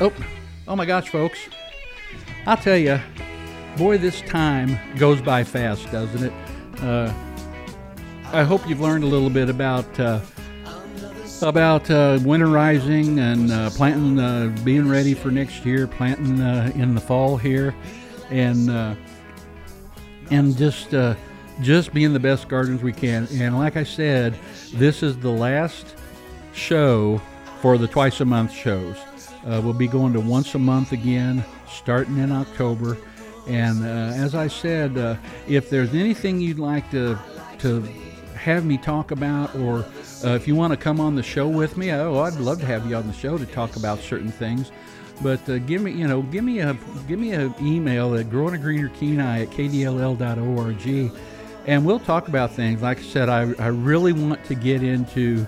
[0.00, 0.12] oh,
[0.68, 1.38] oh my gosh, folks!
[2.46, 3.00] I'll tell you,
[3.76, 6.32] boy, this time goes by fast, doesn't it?
[6.82, 7.12] Uh,
[8.32, 9.86] I hope you've learned a little bit about
[11.42, 16.94] about uh, winterizing and uh, planting, uh, being ready for next year, planting uh, in
[16.94, 17.74] the fall here,
[18.30, 18.94] and uh,
[20.30, 21.14] and just uh,
[21.60, 23.26] just being the best gardeners we can.
[23.32, 24.38] And like I said,
[24.74, 25.96] this is the last
[26.52, 27.20] show
[27.60, 28.96] for the twice a month shows.
[29.44, 32.96] we'll be going to once a month again, starting in October.
[33.48, 37.18] And as I said, if there's anything you'd like to
[37.58, 37.80] to
[38.34, 39.84] have me talk about or
[40.24, 42.66] uh, if you want to come on the show with me, oh, I'd love to
[42.66, 44.70] have you on the show to talk about certain things.
[45.22, 46.76] But uh, give me, you know, give me a
[47.08, 51.12] give me an email at growing a greener Kenai at kdll.org,
[51.66, 52.82] and we'll talk about things.
[52.82, 55.46] Like I said, I, I really want to get into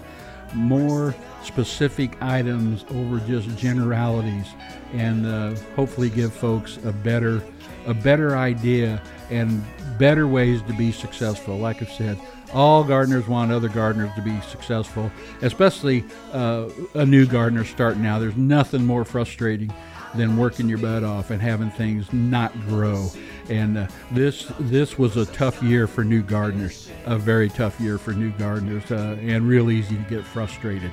[0.54, 4.46] more specific items over just generalities,
[4.92, 7.42] and uh, hopefully give folks a better
[7.86, 9.00] a better idea
[9.30, 9.64] and
[9.98, 11.56] better ways to be successful.
[11.56, 12.20] Like I said
[12.52, 15.10] all gardeners want other gardeners to be successful,
[15.42, 18.20] especially uh, a new gardener starting out.
[18.20, 19.72] There's nothing more frustrating
[20.14, 23.10] than working your butt off and having things not grow.
[23.48, 27.98] And uh, this this was a tough year for new gardeners, a very tough year
[27.98, 30.92] for new gardeners, uh, and real easy to get frustrated.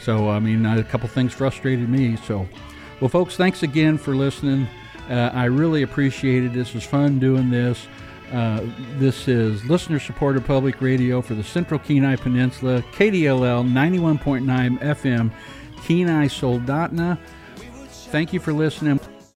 [0.00, 2.16] So I mean, a couple things frustrated me.
[2.16, 2.46] So,
[3.00, 4.68] well, folks, thanks again for listening.
[5.08, 6.52] Uh, I really appreciate it.
[6.52, 7.86] This was fun doing this.
[8.32, 8.66] Uh,
[8.98, 15.30] this is listener supported public radio for the Central Kenai Peninsula, KDLL 91.9 FM,
[15.84, 17.18] Kenai Soldotna.
[18.10, 18.98] Thank you for listening.